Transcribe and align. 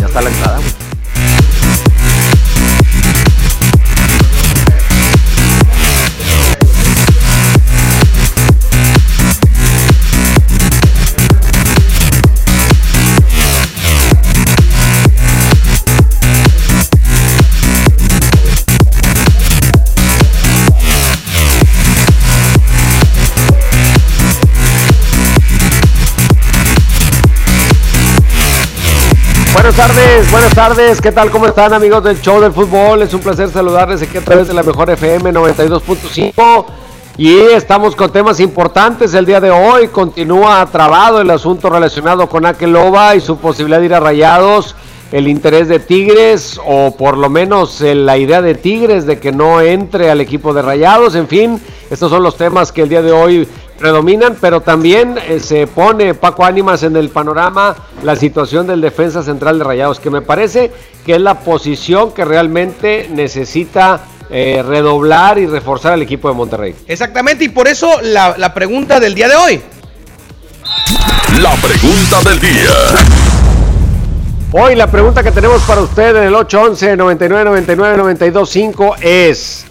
Ya 0.00 0.06
está 0.06 0.20
la 0.22 0.28
entrada, 0.30 0.60
Buenas 29.68 29.86
tardes, 29.86 30.30
buenas 30.30 30.54
tardes, 30.54 31.00
¿qué 31.02 31.12
tal? 31.12 31.30
¿Cómo 31.30 31.46
están 31.46 31.74
amigos 31.74 32.02
del 32.02 32.18
show 32.22 32.40
del 32.40 32.52
fútbol? 32.52 33.02
Es 33.02 33.12
un 33.12 33.20
placer 33.20 33.50
saludarles 33.50 34.00
aquí 34.00 34.16
a 34.16 34.22
través 34.22 34.48
de 34.48 34.54
la 34.54 34.62
mejor 34.62 34.88
FM 34.88 35.30
92.5 35.30 36.64
y 37.18 37.36
estamos 37.36 37.94
con 37.94 38.10
temas 38.10 38.40
importantes 38.40 39.12
el 39.12 39.26
día 39.26 39.42
de 39.42 39.50
hoy. 39.50 39.88
Continúa 39.88 40.64
trabado 40.72 41.20
el 41.20 41.28
asunto 41.28 41.68
relacionado 41.68 42.30
con 42.30 42.46
Akeloba 42.46 43.14
y 43.14 43.20
su 43.20 43.36
posibilidad 43.36 43.80
de 43.80 43.84
ir 43.84 43.94
a 43.94 44.00
Rayados, 44.00 44.74
el 45.12 45.28
interés 45.28 45.68
de 45.68 45.80
Tigres 45.80 46.58
o 46.66 46.96
por 46.96 47.18
lo 47.18 47.28
menos 47.28 47.82
eh, 47.82 47.94
la 47.94 48.16
idea 48.16 48.40
de 48.40 48.54
Tigres 48.54 49.04
de 49.04 49.20
que 49.20 49.32
no 49.32 49.60
entre 49.60 50.10
al 50.10 50.22
equipo 50.22 50.54
de 50.54 50.62
Rayados. 50.62 51.14
En 51.14 51.28
fin, 51.28 51.60
estos 51.90 52.10
son 52.10 52.22
los 52.22 52.38
temas 52.38 52.72
que 52.72 52.80
el 52.80 52.88
día 52.88 53.02
de 53.02 53.12
hoy 53.12 53.46
predominan, 53.78 54.36
pero 54.40 54.60
también 54.60 55.18
eh, 55.18 55.40
se 55.40 55.66
pone 55.66 56.14
Paco 56.14 56.44
Ánimas 56.44 56.82
en 56.82 56.96
el 56.96 57.08
panorama 57.08 57.76
la 58.02 58.16
situación 58.16 58.66
del 58.66 58.80
defensa 58.80 59.22
central 59.22 59.58
de 59.58 59.64
Rayados, 59.64 60.00
que 60.00 60.10
me 60.10 60.20
parece 60.20 60.70
que 61.06 61.14
es 61.14 61.20
la 61.20 61.40
posición 61.40 62.12
que 62.12 62.24
realmente 62.24 63.08
necesita 63.10 64.00
eh, 64.30 64.62
redoblar 64.66 65.38
y 65.38 65.46
reforzar 65.46 65.92
al 65.92 66.02
equipo 66.02 66.28
de 66.28 66.34
Monterrey. 66.34 66.74
Exactamente, 66.86 67.44
y 67.44 67.48
por 67.48 67.68
eso 67.68 68.00
la, 68.02 68.36
la 68.36 68.52
pregunta 68.52 69.00
del 69.00 69.14
día 69.14 69.28
de 69.28 69.36
hoy. 69.36 69.60
La 71.40 71.52
pregunta 71.56 72.28
del 72.28 72.40
día. 72.40 72.70
Hoy 74.50 74.74
la 74.74 74.90
pregunta 74.90 75.22
que 75.22 75.30
tenemos 75.30 75.62
para 75.62 75.82
usted 75.82 76.16
en 76.16 76.24
el 76.24 76.34
811 76.34 76.96
99 76.96 77.44
99 77.44 77.96
925 77.98 78.96
es 79.00 79.66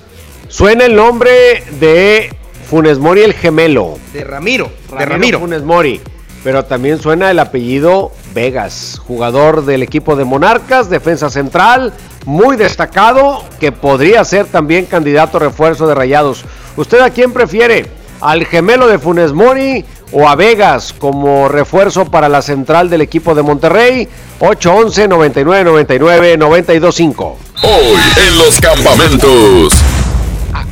¿Suena 0.49 0.85
el 0.85 0.95
nombre 0.95 1.63
de 1.79 2.33
Funes 2.69 2.99
Mori 2.99 3.21
el 3.21 3.33
gemelo? 3.33 3.97
De 4.11 4.25
Ramiro, 4.25 4.65
de 4.65 4.95
Ramiro 4.97 5.09
Ramiro. 5.09 5.39
Funes 5.39 5.63
Mori. 5.63 6.01
Pero 6.43 6.65
también 6.65 6.99
suena 7.01 7.31
el 7.31 7.39
apellido 7.39 8.11
Vegas, 8.33 9.01
jugador 9.05 9.65
del 9.65 9.83
equipo 9.83 10.15
de 10.15 10.25
Monarcas, 10.25 10.89
defensa 10.89 11.29
central, 11.29 11.93
muy 12.25 12.57
destacado, 12.57 13.43
que 13.59 13.71
podría 13.71 14.23
ser 14.23 14.45
también 14.45 14.85
candidato 14.85 15.37
a 15.37 15.41
refuerzo 15.41 15.87
de 15.87 15.95
Rayados. 15.95 16.45
¿Usted 16.75 16.99
a 16.99 17.09
quién 17.09 17.33
prefiere? 17.33 17.85
¿Al 18.21 18.45
gemelo 18.45 18.87
de 18.87 18.99
Funes 18.99 19.31
Mori 19.31 19.85
o 20.11 20.27
a 20.27 20.35
Vegas 20.35 20.93
como 20.97 21.47
refuerzo 21.47 22.05
para 22.05 22.29
la 22.29 22.41
central 22.41 22.89
del 22.89 23.01
equipo 23.01 23.33
de 23.33 23.43
Monterrey? 23.43 24.07
811 24.39 25.07
99 25.07 25.63
99 25.63 26.37
925. 26.37 27.37
Hoy 27.63 27.99
en 28.27 28.37
los 28.37 28.59
campamentos. 28.59 29.96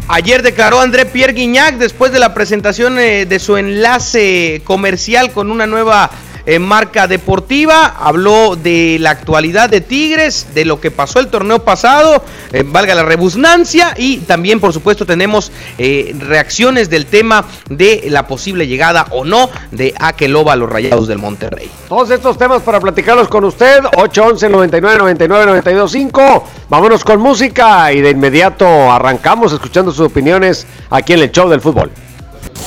Ayer 0.08 0.44
declaró 0.44 0.82
André 0.82 1.08
Pierre 1.08 1.34
Guignac 1.34 1.78
después 1.78 2.12
de 2.12 2.20
la 2.20 2.36
presentación 2.36 3.00
eh, 3.00 3.26
de 3.26 3.40
su 3.40 3.58
enlace 3.58 4.62
comercial 4.64 5.32
con 5.32 5.50
una 5.50 5.66
nueva 5.66 6.12
eh, 6.46 6.60
marca 6.60 7.08
deportiva. 7.08 7.96
Habló 7.98 8.56
de 8.56 8.98
la 9.00 9.12
actualidad 9.12 9.70
de 9.70 9.82
Tigres, 9.82 10.48
de 10.54 10.66
lo 10.66 10.80
que 10.80 10.92
pasó 10.92 11.20
el 11.20 11.28
torneo 11.28 11.64
pasado, 11.64 12.24
eh, 12.52 12.64
valga 12.66 12.96
la 12.96 13.04
rebusnancia, 13.04 13.94
y 13.98 14.18
también, 14.20 14.60
por 14.60 14.74
supuesto, 14.74 15.06
tenemos 15.06 15.52
eh, 15.78 16.16
reacciones 16.20 16.90
del 16.90 17.06
tema 17.06 17.46
de 17.70 18.06
la 18.10 18.28
posible 18.28 18.68
llegada 18.68 19.08
o 19.12 19.24
no 19.26 19.50
de 19.72 19.94
Akeloba 20.00 20.54
a 20.54 20.56
los 20.56 20.70
Rayados 20.70 21.08
del 21.08 21.18
Monterrey. 21.18 21.70
Todos 21.90 22.12
estos 22.12 22.38
temas 22.38 22.62
para 22.62 22.80
platicarlos 22.80 23.28
con 23.28 23.44
usted, 23.46 23.80
811 23.98 24.50
99 24.50 24.98
99 24.98 25.46
925. 25.46 26.48
Vámonos 26.70 27.04
con 27.04 27.20
música 27.20 27.92
y 27.94 28.02
de 28.02 28.10
inmediato 28.10 28.92
arrancamos 28.92 29.54
escuchando 29.54 29.92
sus 29.92 30.08
opiniones 30.08 30.66
aquí 30.90 31.14
en 31.14 31.20
el 31.20 31.32
show 31.32 31.50
del 31.50 31.62
fútbol. 31.62 31.92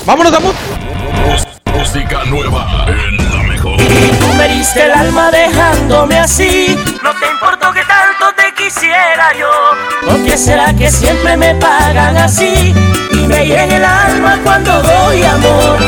Vámonos 0.07 0.33
a 0.33 0.41
música. 0.41 1.59
Música 1.75 2.25
nueva 2.25 2.87
en. 2.89 3.08
Diste 4.47 4.85
el 4.85 4.93
alma 4.93 5.31
dejándome 5.31 6.19
así. 6.19 6.77
No 7.03 7.11
te 7.15 7.27
importó 7.31 7.73
que 7.73 7.81
tanto 7.85 8.35
te 8.37 8.53
quisiera 8.55 9.33
yo. 9.39 9.49
¿Por 10.05 10.25
qué 10.25 10.37
será 10.37 10.75
que 10.75 10.91
siempre 10.91 11.37
me 11.37 11.55
pagan 11.55 12.17
así? 12.17 12.75
Y 13.13 13.27
me 13.27 13.47
llena 13.47 13.77
el 13.77 13.85
alma 13.85 14.39
cuando 14.43 14.83
doy 14.83 15.23
amor. 15.23 15.79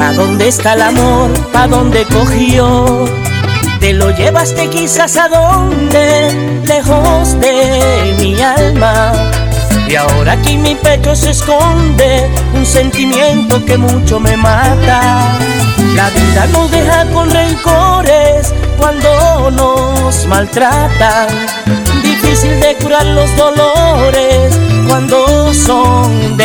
¿A 0.00 0.12
dónde 0.14 0.48
está 0.48 0.74
el 0.74 0.82
amor? 0.82 1.30
¿A 1.54 1.66
dónde 1.66 2.04
cogió? 2.04 3.31
Te 3.82 3.92
lo 3.94 4.12
llevaste 4.12 4.70
quizás 4.70 5.16
a 5.16 5.26
donde, 5.26 6.62
lejos 6.68 7.40
de 7.40 8.14
mi 8.16 8.40
alma. 8.40 9.12
Y 9.88 9.96
ahora 9.96 10.34
aquí 10.34 10.52
en 10.52 10.62
mi 10.62 10.76
pecho 10.76 11.16
se 11.16 11.30
esconde 11.30 12.30
un 12.54 12.64
sentimiento 12.64 13.64
que 13.64 13.76
mucho 13.76 14.20
me 14.20 14.36
mata. 14.36 15.36
La 15.96 16.08
vida 16.10 16.46
nos 16.52 16.70
deja 16.70 17.06
con 17.06 17.28
rencores 17.28 18.54
cuando 18.78 19.50
nos 19.50 20.26
maltratan. 20.28 21.26
Difícil 22.04 22.60
de 22.60 22.76
curar 22.76 23.04
los 23.04 23.36
dolores 23.36 24.56
cuando 24.86 25.52
son 25.52 26.36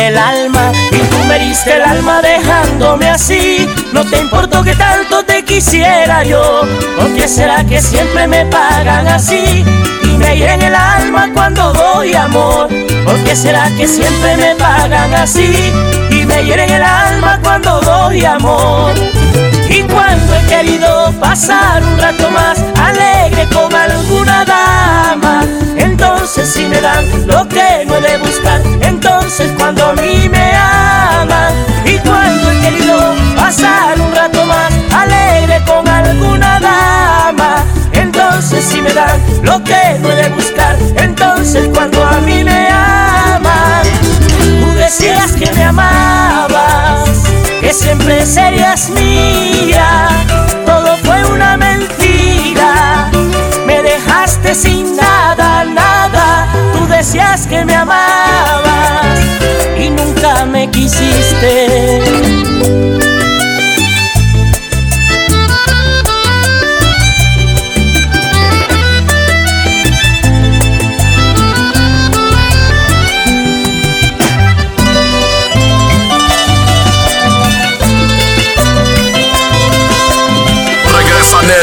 el 1.40 1.82
alma 1.82 2.20
dejándome 2.20 3.08
así. 3.08 3.68
No 3.92 4.04
te 4.04 4.18
importó 4.18 4.62
que 4.62 4.74
tanto 4.74 5.22
te 5.24 5.44
quisiera 5.44 6.24
yo. 6.24 6.62
¿Por 6.96 7.14
qué 7.14 7.28
será 7.28 7.64
que 7.64 7.80
siempre 7.80 8.26
me 8.26 8.44
pagan 8.46 9.06
así? 9.06 9.64
Y 10.02 10.16
me 10.18 10.36
hieren 10.36 10.62
el 10.62 10.74
alma 10.74 11.30
cuando. 11.32 11.72
¿Por 11.72 11.87
qué 13.28 13.36
será 13.36 13.70
que 13.76 13.86
siempre 13.86 14.38
me 14.38 14.54
pagan 14.54 15.12
así? 15.12 15.70
Y 16.10 16.24
me 16.24 16.46
hieren 16.46 16.70
el 16.70 16.82
alma 16.82 17.38
cuando 17.42 17.78
doy 17.82 18.24
amor. 18.24 18.94
Y 19.68 19.82
cuando 19.82 20.34
he 20.34 20.46
querido 20.46 21.12
pasar 21.20 21.82
un 21.82 21.98
rato 21.98 22.30
más 22.30 22.58
alegre 22.82 23.46
con 23.52 23.74
alguna 23.74 24.46
dama, 24.46 25.44
entonces 25.76 26.50
si 26.50 26.64
me 26.68 26.80
dan 26.80 27.04
lo 27.26 27.46
que 27.46 27.84
no 27.86 27.96
he 27.96 28.00
de 28.00 28.16
buscar, 28.16 28.62
entonces 28.80 29.52
cuando 29.58 29.90
a 29.90 29.92
mí 29.92 30.26
me 30.30 30.52
aman. 30.56 31.52
Y 31.84 31.98
cuando 31.98 32.50
he 32.50 32.60
querido 32.60 33.14
pasar 33.36 34.00
un 34.00 34.14
rato 34.14 34.42
más 34.46 34.72
alegre 34.90 35.62
con 35.66 35.86
alguna 35.86 36.60
dama, 36.60 37.62
entonces 37.92 38.64
si 38.64 38.80
me 38.80 38.94
dan 38.94 39.20
lo 39.42 39.62
que 39.64 39.98
no 40.00 40.10
he 40.12 40.16
de 40.16 40.28
buscar, 40.30 40.76
entonces 40.96 41.68
cuando 41.74 42.02
a 42.02 42.20
mí 42.20 42.42
me 42.42 42.68
aman. 42.70 43.07
Decías 44.88 45.32
que 45.32 45.52
me 45.52 45.64
amabas 45.64 47.10
que 47.60 47.74
siempre 47.74 48.24
serías 48.24 48.88
mía. 48.88 50.08
Todo 50.64 50.96
fue 51.04 51.26
una 51.26 51.58
mentira, 51.58 53.10
me 53.66 53.82
dejaste 53.82 54.54
sin 54.54 54.96
nada, 54.96 55.66
nada. 55.66 56.48
Tú 56.72 56.86
decías 56.86 57.46
que 57.46 57.66
me 57.66 57.74
amabas 57.74 59.20
y 59.78 59.90
nunca 59.90 60.46
me 60.46 60.70
quisiste. 60.70 61.98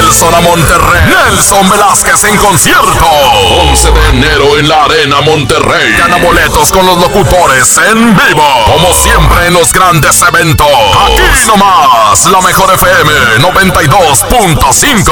Nelson 0.05 0.35
a 0.35 0.41
Monterrey. 0.41 1.01
Nelson 1.07 1.67
Velázquez 1.67 2.25
en 2.25 2.37
concierto. 2.37 3.07
11 3.69 3.91
de 3.91 4.09
enero 4.09 4.59
en 4.59 4.69
la 4.69 4.83
Arena 4.83 5.21
Monterrey. 5.21 5.95
Gana 5.97 6.17
boletos 6.17 6.71
con 6.71 6.85
los 6.85 6.99
locutores 6.99 7.75
en 7.89 8.15
vivo. 8.15 8.47
Como 8.67 8.93
siempre 8.93 9.47
en 9.47 9.55
los 9.55 9.73
grandes 9.73 10.21
eventos. 10.21 10.67
Aquí 11.07 11.23
nomás, 11.47 12.23
la 12.27 12.39
mejor 12.41 12.71
FM 12.75 13.11
92.5. 13.39 15.11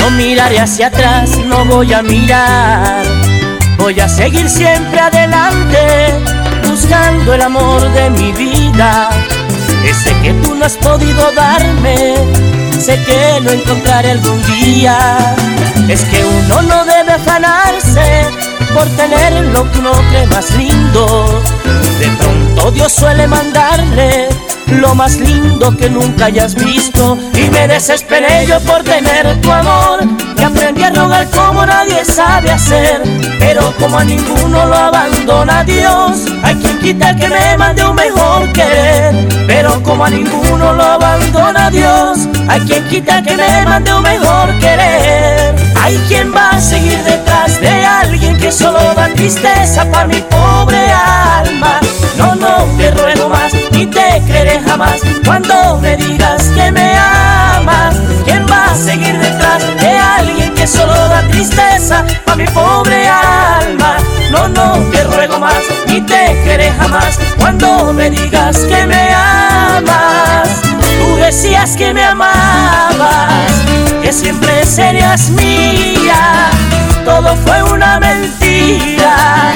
No 0.00 0.10
miraré 0.12 0.58
hacia 0.60 0.86
atrás, 0.86 1.36
no 1.44 1.66
voy 1.66 1.92
a 1.92 2.00
mirar 2.02 3.37
Voy 3.88 3.98
a 4.00 4.06
seguir 4.06 4.46
siempre 4.50 5.00
adelante, 5.00 6.12
buscando 6.68 7.32
el 7.32 7.40
amor 7.40 7.80
de 7.94 8.10
mi 8.10 8.32
vida. 8.32 9.08
Ese 9.82 10.12
que 10.20 10.34
tú 10.42 10.54
no 10.54 10.66
has 10.66 10.76
podido 10.76 11.32
darme, 11.32 12.14
sé 12.78 13.02
que 13.04 13.40
lo 13.40 13.50
encontraré 13.50 14.10
algún 14.10 14.42
día. 14.44 15.16
Es 15.88 16.04
que 16.04 16.22
uno 16.22 16.60
no 16.64 16.84
debe 16.84 17.12
afanarse 17.12 18.26
por 18.74 18.86
tener 18.90 19.32
lo 19.54 19.72
que 19.72 19.78
uno 19.78 19.92
cree 20.10 20.26
más 20.26 20.54
lindo. 20.54 21.42
De 21.98 22.08
pronto 22.08 22.70
Dios 22.72 22.92
suele 22.92 23.26
mandarle 23.26 24.28
lo 24.70 24.94
más 24.94 25.16
lindo 25.16 25.76
que 25.76 25.88
nunca 25.90 26.26
hayas 26.26 26.54
visto. 26.54 27.18
Y 27.34 27.50
me 27.50 27.68
desesperé 27.68 28.46
yo 28.46 28.60
por 28.60 28.82
tener 28.82 29.40
tu 29.40 29.50
amor 29.50 30.00
y 30.36 30.42
aprendí 30.42 30.82
a 30.82 30.90
rogar 30.90 31.28
como 31.30 31.64
nadie 31.64 32.04
sabe 32.04 32.50
hacer. 32.50 33.02
Pero 33.38 33.74
como 33.78 33.98
a 33.98 34.04
ninguno 34.04 34.66
lo 34.66 34.74
abandona 34.74 35.64
Dios 35.64 36.26
hay 36.42 36.54
quien 36.56 36.78
quita 36.80 37.16
que 37.16 37.28
me 37.28 37.56
mande 37.56 37.84
un 37.84 37.94
mejor 37.94 38.50
querer. 38.52 39.28
Pero 39.46 39.82
como 39.82 40.04
a 40.04 40.10
ninguno 40.10 40.72
lo 40.72 40.82
abandona 40.82 41.70
Dios 41.70 42.28
hay 42.48 42.60
quien 42.60 42.84
quita 42.88 43.22
que 43.22 43.36
me 43.36 43.64
mande 43.64 43.92
un 43.94 44.02
mejor 44.02 44.58
querer. 44.58 45.54
Hay 45.80 45.96
quien 46.08 46.34
va 46.34 46.50
a 46.50 46.60
seguir 46.60 46.98
detrás 47.04 47.60
de 47.60 47.68
alguien 47.68 48.36
que 48.38 48.52
solo 48.52 48.78
da 48.94 49.08
tristeza 49.14 49.90
para 49.90 50.06
mi 50.06 50.20
pobre 50.20 50.78
alma. 50.90 51.80
No, 52.16 52.34
no 52.34 52.64
te 52.76 52.90
ruego 52.90 53.28
más 53.28 53.52
ni 53.78 53.86
te 53.86 54.20
creeré 54.26 54.60
jamás 54.60 55.00
cuando 55.24 55.78
me 55.80 55.96
digas 55.96 56.42
que 56.56 56.72
me 56.72 56.96
amas. 56.98 57.94
¿Quién 58.24 58.44
va 58.50 58.72
a 58.72 58.74
seguir 58.74 59.16
detrás 59.16 59.62
de 59.80 59.96
alguien 59.96 60.52
que 60.54 60.66
solo 60.66 60.92
da 60.92 61.22
tristeza 61.28 62.04
a 62.26 62.34
mi 62.34 62.44
pobre 62.46 63.06
alma? 63.06 63.98
No, 64.32 64.48
no 64.48 64.72
te 64.90 65.04
ruego 65.04 65.38
más 65.38 65.62
ni 65.86 66.00
te 66.00 66.40
creeré 66.42 66.72
jamás 66.72 67.20
cuando 67.38 67.92
me 67.92 68.10
digas 68.10 68.58
que 68.64 68.84
me 68.84 69.14
amas. 69.14 70.48
Tú 70.98 71.16
decías 71.16 71.76
que 71.76 71.94
me 71.94 72.02
amabas, 72.02 73.52
que 74.02 74.12
siempre 74.12 74.66
serías 74.66 75.30
mía. 75.30 76.50
Todo 77.04 77.36
fue 77.36 77.62
una 77.62 78.00
mentira, 78.00 79.52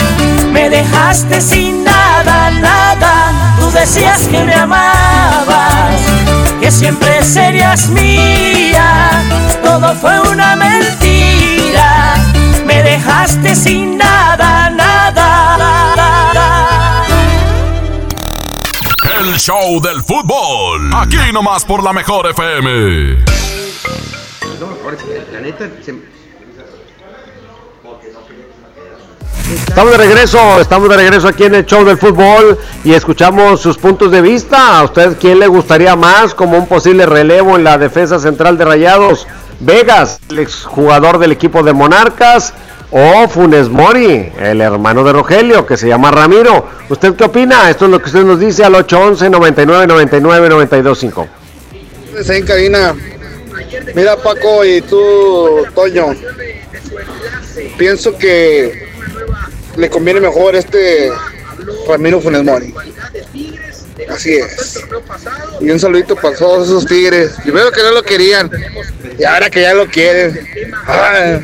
me 0.52 0.70
dejaste 0.70 1.40
sin 1.40 1.82
nada, 1.82 2.50
nada 2.52 3.51
decías 3.72 4.28
que 4.28 4.42
me 4.44 4.54
amabas, 4.54 6.00
que 6.60 6.70
siempre 6.70 7.22
serías 7.24 7.88
mía. 7.88 9.22
Todo 9.62 9.94
fue 9.94 10.20
una 10.30 10.56
mentira, 10.56 12.14
me 12.64 12.82
dejaste 12.82 13.54
sin 13.54 13.98
nada, 13.98 14.70
nada. 14.70 14.92
El 19.20 19.38
show 19.38 19.80
del 19.80 20.02
fútbol, 20.02 20.92
aquí 20.94 21.32
nomás 21.32 21.64
por 21.64 21.82
la 21.82 21.92
mejor 21.92 22.26
FM. 22.28 23.24
La 25.32 25.40
neta, 25.40 25.70
Estamos 29.52 29.92
de 29.92 29.98
regreso, 29.98 30.60
estamos 30.60 30.88
de 30.88 30.96
regreso 30.96 31.28
aquí 31.28 31.44
en 31.44 31.54
el 31.54 31.66
show 31.66 31.84
del 31.84 31.98
fútbol 31.98 32.58
y 32.84 32.94
escuchamos 32.94 33.60
sus 33.60 33.76
puntos 33.76 34.10
de 34.10 34.22
vista. 34.22 34.78
¿A 34.78 34.84
usted 34.84 35.16
quién 35.20 35.38
le 35.38 35.46
gustaría 35.46 35.94
más 35.94 36.34
como 36.34 36.56
un 36.56 36.66
posible 36.66 37.04
relevo 37.04 37.56
en 37.56 37.64
la 37.64 37.76
defensa 37.76 38.18
central 38.18 38.56
de 38.56 38.64
Rayados? 38.64 39.26
Vegas, 39.60 40.20
el 40.30 40.38
exjugador 40.38 41.18
del 41.18 41.32
equipo 41.32 41.62
de 41.62 41.74
Monarcas, 41.74 42.54
o 42.90 43.28
Funes 43.28 43.68
Mori, 43.68 44.32
el 44.38 44.60
hermano 44.60 45.04
de 45.04 45.12
Rogelio, 45.12 45.66
que 45.66 45.76
se 45.76 45.88
llama 45.88 46.10
Ramiro. 46.10 46.68
¿Usted 46.88 47.14
qué 47.14 47.24
opina? 47.24 47.68
Esto 47.68 47.86
es 47.86 47.90
lo 47.90 47.98
que 47.98 48.06
usted 48.06 48.22
nos 48.22 48.40
dice 48.40 48.64
al 48.64 48.74
811 48.74 49.30
99 49.30 49.86
99 49.86 50.48
925. 50.48 51.28
En 52.28 52.46
cabina. 52.46 52.94
Mira 53.94 54.16
Paco 54.16 54.64
y 54.64 54.80
tú, 54.82 55.64
Toño. 55.74 56.14
Pienso 57.78 58.16
que 58.16 58.91
le 59.76 59.90
conviene 59.90 60.20
mejor 60.20 60.54
este 60.54 61.10
Ramiro 61.88 62.20
Funes 62.20 62.42
Mori. 62.44 62.74
Así 64.08 64.34
es. 64.34 64.82
Y 65.60 65.70
un 65.70 65.78
saludito 65.78 66.16
para 66.16 66.36
todos 66.36 66.68
esos 66.68 66.86
tigres. 66.86 67.32
Primero 67.42 67.70
que 67.70 67.82
no 67.82 67.92
lo 67.92 68.02
querían. 68.02 68.50
Y 69.18 69.24
ahora 69.24 69.48
que 69.50 69.62
ya 69.62 69.74
lo 69.74 69.86
quieren. 69.86 70.46
Ah, 70.86 71.38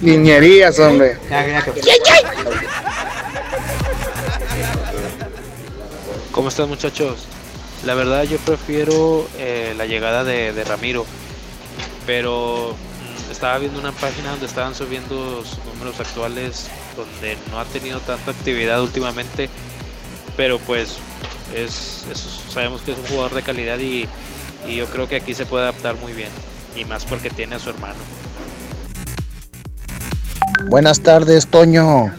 niñerías, 0.00 0.78
hombre. 0.78 1.16
¿Cómo 6.30 6.48
están 6.48 6.68
muchachos? 6.68 7.26
La 7.84 7.94
verdad 7.94 8.24
yo 8.24 8.38
prefiero 8.38 9.28
eh, 9.38 9.74
la 9.76 9.86
llegada 9.86 10.24
de, 10.24 10.52
de 10.52 10.64
Ramiro. 10.64 11.04
Pero 12.06 12.76
estaba 13.34 13.58
viendo 13.58 13.80
una 13.80 13.90
página 13.90 14.30
donde 14.30 14.46
estaban 14.46 14.76
subiendo 14.76 15.44
sus 15.44 15.58
números 15.64 15.98
actuales, 15.98 16.68
donde 16.96 17.36
no 17.50 17.58
ha 17.58 17.64
tenido 17.64 17.98
tanta 17.98 18.30
actividad 18.30 18.80
últimamente, 18.80 19.50
pero 20.36 20.60
pues 20.60 20.98
es, 21.52 22.04
sabemos 22.48 22.82
que 22.82 22.92
es 22.92 22.98
un 22.98 23.06
jugador 23.06 23.34
de 23.34 23.42
calidad 23.42 23.78
y, 23.80 24.08
y 24.68 24.76
yo 24.76 24.86
creo 24.86 25.08
que 25.08 25.16
aquí 25.16 25.34
se 25.34 25.46
puede 25.46 25.64
adaptar 25.64 25.96
muy 25.96 26.12
bien, 26.12 26.30
y 26.76 26.84
más 26.84 27.04
porque 27.04 27.28
tiene 27.28 27.56
a 27.56 27.58
su 27.58 27.70
hermano. 27.70 27.98
Buenas 30.68 31.00
tardes, 31.00 31.48
Toño. 31.48 32.12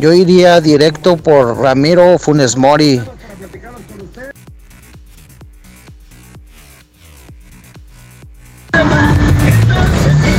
Yo 0.00 0.12
iría 0.12 0.60
directo 0.60 1.16
por 1.16 1.58
Ramiro 1.58 2.18
Funes 2.18 2.56
Mori. 2.56 3.00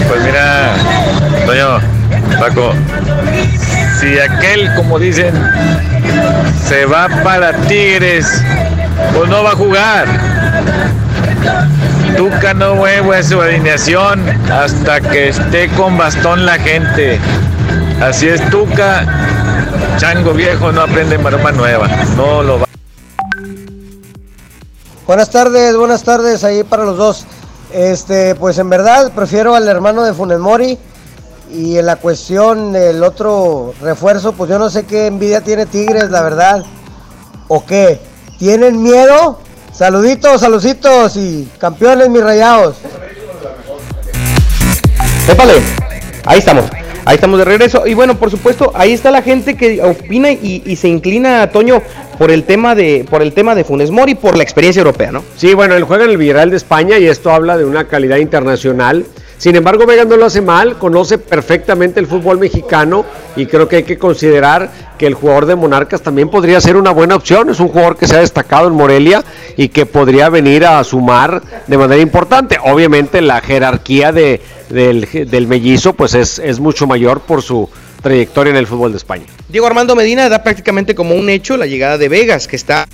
Pues 0.07 0.23
mira, 0.23 0.73
Toño, 1.45 1.79
Paco, 2.39 2.73
si 3.99 4.17
aquel, 4.19 4.73
como 4.75 4.99
dicen, 4.99 5.33
se 6.65 6.85
va 6.85 7.07
para 7.23 7.53
Tigres, 7.67 8.41
pues 9.13 9.29
no 9.29 9.43
va 9.43 9.51
a 9.51 9.55
jugar. 9.55 10.05
Tuca 12.15 12.53
no 12.53 12.75
mueve 12.75 13.21
su 13.23 13.41
alineación 13.41 14.23
hasta 14.51 15.01
que 15.01 15.29
esté 15.29 15.67
con 15.69 15.97
bastón 15.97 16.45
la 16.45 16.57
gente. 16.57 17.19
Así 18.01 18.27
es, 18.27 18.41
Tuca, 18.49 19.05
chango 19.97 20.33
viejo, 20.33 20.71
no 20.71 20.81
aprende 20.81 21.17
maroma 21.17 21.51
nueva. 21.51 21.87
No 22.15 22.43
lo 22.43 22.59
va. 22.59 22.67
Buenas 25.05 25.29
tardes, 25.29 25.75
buenas 25.75 26.03
tardes 26.03 26.43
ahí 26.43 26.63
para 26.63 26.85
los 26.85 26.97
dos. 26.97 27.25
Este, 27.71 28.35
pues 28.35 28.57
en 28.59 28.69
verdad 28.69 29.11
prefiero 29.13 29.53
al 29.55 29.67
hermano 29.67 30.03
de 30.03 30.13
Funes 30.13 30.39
Mori 30.39 30.77
y 31.51 31.77
en 31.77 31.85
la 31.85 31.97
cuestión 31.97 32.71
del 32.73 33.03
otro 33.03 33.73
refuerzo, 33.81 34.33
pues 34.33 34.49
yo 34.49 34.57
no 34.57 34.69
sé 34.69 34.85
qué 34.85 35.07
envidia 35.07 35.41
tiene 35.41 35.65
Tigres, 35.65 36.09
la 36.09 36.21
verdad. 36.21 36.63
¿O 37.47 37.65
qué? 37.65 37.99
¿Tienen 38.37 38.81
miedo? 38.81 39.39
Saluditos, 39.71 40.41
saluditos 40.41 41.15
y 41.17 41.47
campeones 41.59 42.09
mis 42.09 42.23
rayados. 42.23 42.77
Épale, 45.29 45.53
ahí 46.25 46.39
estamos. 46.39 46.65
Ahí 47.05 47.15
estamos 47.15 47.39
de 47.39 47.45
regreso. 47.45 47.87
Y 47.87 47.93
bueno, 47.93 48.17
por 48.17 48.29
supuesto, 48.29 48.71
ahí 48.75 48.91
está 48.91 49.11
la 49.11 49.21
gente 49.21 49.55
que 49.55 49.81
opina 49.81 50.31
y, 50.31 50.61
y 50.65 50.75
se 50.75 50.89
inclina, 50.89 51.49
Toño, 51.51 51.81
por 52.17 52.31
el 52.31 52.43
tema 52.43 52.75
de 52.75 53.05
por 53.09 53.21
el 53.21 53.33
tema 53.33 53.55
de 53.55 53.63
Funes 53.63 53.91
Mori 53.91 54.15
por 54.15 54.35
la 54.35 54.43
experiencia 54.43 54.79
europea, 54.79 55.11
¿no? 55.11 55.23
Sí, 55.35 55.53
bueno, 55.53 55.75
él 55.75 55.83
juega 55.83 56.05
en 56.05 56.11
el 56.11 56.17
Villarreal 56.17 56.49
de 56.49 56.57
España 56.57 56.97
y 56.97 57.07
esto 57.07 57.31
habla 57.31 57.57
de 57.57 57.65
una 57.65 57.85
calidad 57.87 58.17
internacional. 58.17 59.05
Sin 59.37 59.55
embargo, 59.55 59.85
Vega 59.85 60.03
no 60.03 60.17
lo 60.17 60.25
hace 60.25 60.41
mal, 60.41 60.79
conoce 60.79 61.19
perfectamente 61.19 61.99
el 61.99 62.07
fútbol 62.07 62.39
mexicano 62.39 63.05
y 63.35 63.45
creo 63.45 63.67
que 63.67 63.77
hay 63.77 63.83
que 63.83 63.99
considerar 63.99 64.71
que 64.97 65.05
el 65.05 65.13
jugador 65.13 65.45
de 65.45 65.55
Monarcas 65.55 66.01
también 66.01 66.29
podría 66.29 66.59
ser 66.59 66.75
una 66.75 66.89
buena 66.89 67.15
opción. 67.15 67.51
Es 67.51 67.59
un 67.59 67.67
jugador 67.67 67.97
que 67.97 68.07
se 68.07 68.15
ha 68.15 68.21
destacado 68.21 68.67
en 68.67 68.73
Morelia 68.73 69.23
y 69.55 69.69
que 69.69 69.85
podría 69.85 70.29
venir 70.29 70.65
a 70.65 70.83
sumar 70.83 71.43
de 71.67 71.77
manera 71.77 72.01
importante. 72.01 72.57
Obviamente 72.63 73.21
la 73.21 73.39
jerarquía 73.41 74.11
de, 74.11 74.41
del, 74.69 75.07
del 75.29 75.47
mellizo 75.47 75.93
pues 75.93 76.15
es, 76.15 76.39
es 76.39 76.59
mucho 76.59 76.87
mayor 76.87 77.19
por 77.19 77.43
su 77.43 77.69
trayectoria 78.07 78.51
en 78.51 78.57
el 78.57 78.67
fútbol 78.67 78.91
de 78.91 78.97
España. 78.97 79.25
Diego 79.49 79.67
Armando 79.67 79.93
Medina 79.93 80.29
da 80.29 80.41
prácticamente 80.41 80.95
como 80.95 81.15
un 81.15 81.29
hecho 81.29 81.57
la 81.57 81.65
llegada 81.65 81.97
de 81.97 82.07
Vegas, 82.07 82.47
que 82.47 82.55
está... 82.55 82.87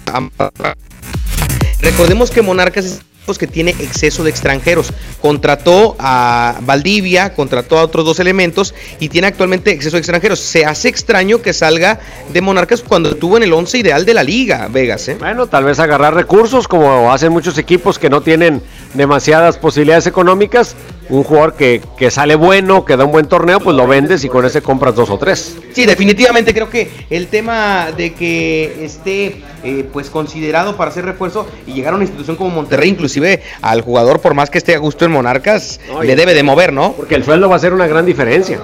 Recordemos 1.82 2.32
que 2.32 2.42
Monarcas 2.42 3.02
que 3.24 3.48
tiene 3.48 3.72
exceso 3.72 4.24
de 4.24 4.30
extranjeros. 4.30 4.92
Contrató 5.22 5.96
a 5.98 6.58
Valdivia, 6.62 7.34
contrató 7.34 7.80
a 7.80 7.84
otros 7.84 8.06
dos 8.06 8.20
elementos 8.20 8.76
y 9.00 9.10
tiene 9.10 9.28
actualmente 9.28 9.72
exceso 9.72 9.96
de 9.96 10.02
extranjeros. 10.02 10.40
Se 10.40 10.66
hace 10.66 10.90
extraño 10.90 11.42
que 11.42 11.54
salga 11.54 12.00
de 12.32 12.42
Monarcas 12.42 12.82
cuando 12.82 13.12
estuvo 13.12 13.38
en 13.38 13.44
el 13.44 13.54
11 13.54 13.78
ideal 13.78 14.06
de 14.06 14.14
la 14.14 14.24
liga, 14.24 14.68
Vegas. 14.70 15.08
¿eh? 15.08 15.16
Bueno, 15.18 15.48
tal 15.48 15.64
vez 15.64 15.80
agarrar 15.80 16.14
recursos 16.14 16.68
como 16.68 17.12
hacen 17.14 17.32
muchos 17.32 17.58
equipos 17.58 17.98
que 17.98 18.10
no 18.10 18.22
tienen 18.22 18.62
demasiadas 18.94 19.58
posibilidades 19.58 20.06
económicas. 20.06 20.76
Un 21.10 21.24
jugador 21.24 21.56
que, 21.56 21.82
que 21.98 22.10
sale 22.12 22.36
bueno, 22.36 22.86
que 22.86 22.96
da 22.96 23.06
un 23.06 23.12
buen 23.12 23.28
torneo, 23.28 23.60
pues 23.60 23.76
lo 23.76 23.86
vendes 23.88 24.24
y 24.24 24.30
con 24.30 24.46
ese 24.46 24.62
compras 24.62 24.96
dos 24.96 25.10
o 25.10 25.18
tres. 25.18 25.58
Sí, 25.74 25.86
definitivamente 25.86 26.54
creo 26.54 26.70
que 26.70 26.90
el 27.10 27.28
tema 27.28 27.92
de 27.96 28.14
que 28.14 28.86
esté 28.86 29.44
eh, 29.64 29.88
pues 29.92 30.10
considerado 30.10 30.76
para 30.76 30.92
hacer 30.92 31.06
refuerzo 31.06 31.48
y 31.68 31.74
llegar 31.74 31.94
a 31.94 31.96
una 31.96 32.06
institución 32.06 32.36
como 32.36 32.50
Monterrey, 32.50 32.90
inclusive 32.90 33.13
al 33.62 33.82
jugador, 33.82 34.20
por 34.22 34.34
más 34.34 34.50
que 34.50 34.58
esté 34.58 34.76
a 34.76 34.80
gusto 34.80 35.06
en 35.06 35.12
Monarcas, 35.12 35.80
No, 35.88 36.04
le 36.04 36.16
debe 36.16 36.34
de 36.34 36.44
mover, 36.44 36.74
¿no? 36.74 36.94
Porque 36.94 37.16
el 37.16 37.24
sueldo 37.24 37.50
va 37.50 37.56
a 37.56 37.60
ser 37.60 37.74
una 37.74 37.88
gran 37.88 38.06
diferencia. 38.06 38.60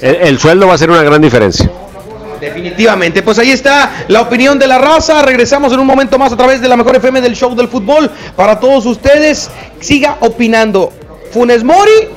El, 0.00 0.16
el 0.16 0.38
sueldo 0.38 0.66
va 0.66 0.74
a 0.74 0.78
ser 0.78 0.90
una 0.90 1.02
gran 1.02 1.20
diferencia. 1.20 1.70
Definitivamente, 2.40 3.22
pues 3.22 3.38
ahí 3.38 3.50
está 3.50 4.04
la 4.08 4.20
opinión 4.20 4.58
de 4.58 4.66
la 4.66 4.78
raza. 4.78 5.22
Regresamos 5.22 5.72
en 5.72 5.80
un 5.80 5.86
momento 5.86 6.18
más 6.18 6.32
a 6.32 6.36
través 6.36 6.60
de 6.60 6.68
la 6.68 6.76
mejor 6.76 6.96
FM 6.96 7.20
del 7.20 7.34
show 7.34 7.54
del 7.54 7.68
fútbol. 7.68 8.10
Para 8.36 8.60
todos 8.60 8.86
ustedes, 8.86 9.50
siga 9.80 10.18
opinando. 10.20 10.92
Funes 11.32 11.64
Mori 11.64 12.08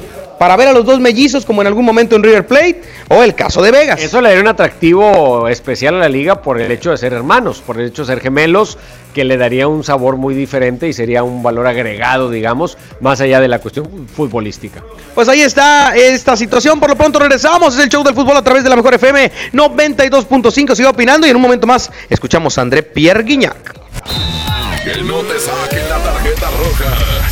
para 0.41 0.55
ver 0.55 0.69
a 0.69 0.73
los 0.73 0.83
dos 0.85 0.99
mellizos 0.99 1.45
como 1.45 1.61
en 1.61 1.67
algún 1.67 1.85
momento 1.85 2.15
en 2.15 2.23
River 2.23 2.47
Plate 2.47 2.81
o 3.09 3.21
el 3.21 3.35
caso 3.35 3.61
de 3.61 3.69
Vegas. 3.69 4.01
Eso 4.01 4.21
le 4.21 4.29
daría 4.29 4.41
un 4.41 4.47
atractivo 4.47 5.47
especial 5.47 5.93
a 5.93 5.99
la 5.99 6.09
liga 6.09 6.41
por 6.41 6.59
el 6.59 6.71
hecho 6.71 6.89
de 6.89 6.97
ser 6.97 7.13
hermanos, 7.13 7.61
por 7.63 7.79
el 7.79 7.89
hecho 7.89 8.01
de 8.01 8.07
ser 8.07 8.21
gemelos, 8.21 8.79
que 9.13 9.23
le 9.23 9.37
daría 9.37 9.67
un 9.67 9.83
sabor 9.83 10.17
muy 10.17 10.33
diferente 10.33 10.87
y 10.87 10.93
sería 10.93 11.21
un 11.21 11.43
valor 11.43 11.67
agregado, 11.67 12.31
digamos, 12.31 12.75
más 13.01 13.21
allá 13.21 13.39
de 13.39 13.49
la 13.49 13.59
cuestión 13.59 14.07
futbolística. 14.07 14.83
Pues 15.13 15.29
ahí 15.29 15.41
está 15.41 15.95
esta 15.95 16.35
situación. 16.35 16.79
Por 16.79 16.89
lo 16.89 16.95
pronto 16.95 17.19
regresamos. 17.19 17.75
Es 17.75 17.83
el 17.83 17.89
show 17.89 18.03
del 18.03 18.15
fútbol 18.15 18.35
a 18.35 18.43
través 18.43 18.63
de 18.63 18.69
la 18.71 18.75
mejor 18.75 18.95
FM 18.95 19.31
92.5. 19.53 20.73
Sigue 20.73 20.87
opinando 20.87 21.27
y 21.27 21.29
en 21.29 21.35
un 21.35 21.41
momento 21.43 21.67
más 21.67 21.91
escuchamos 22.09 22.57
a 22.57 22.63
André 22.63 22.81
Pierre 22.81 23.21
Guignac. 23.21 23.80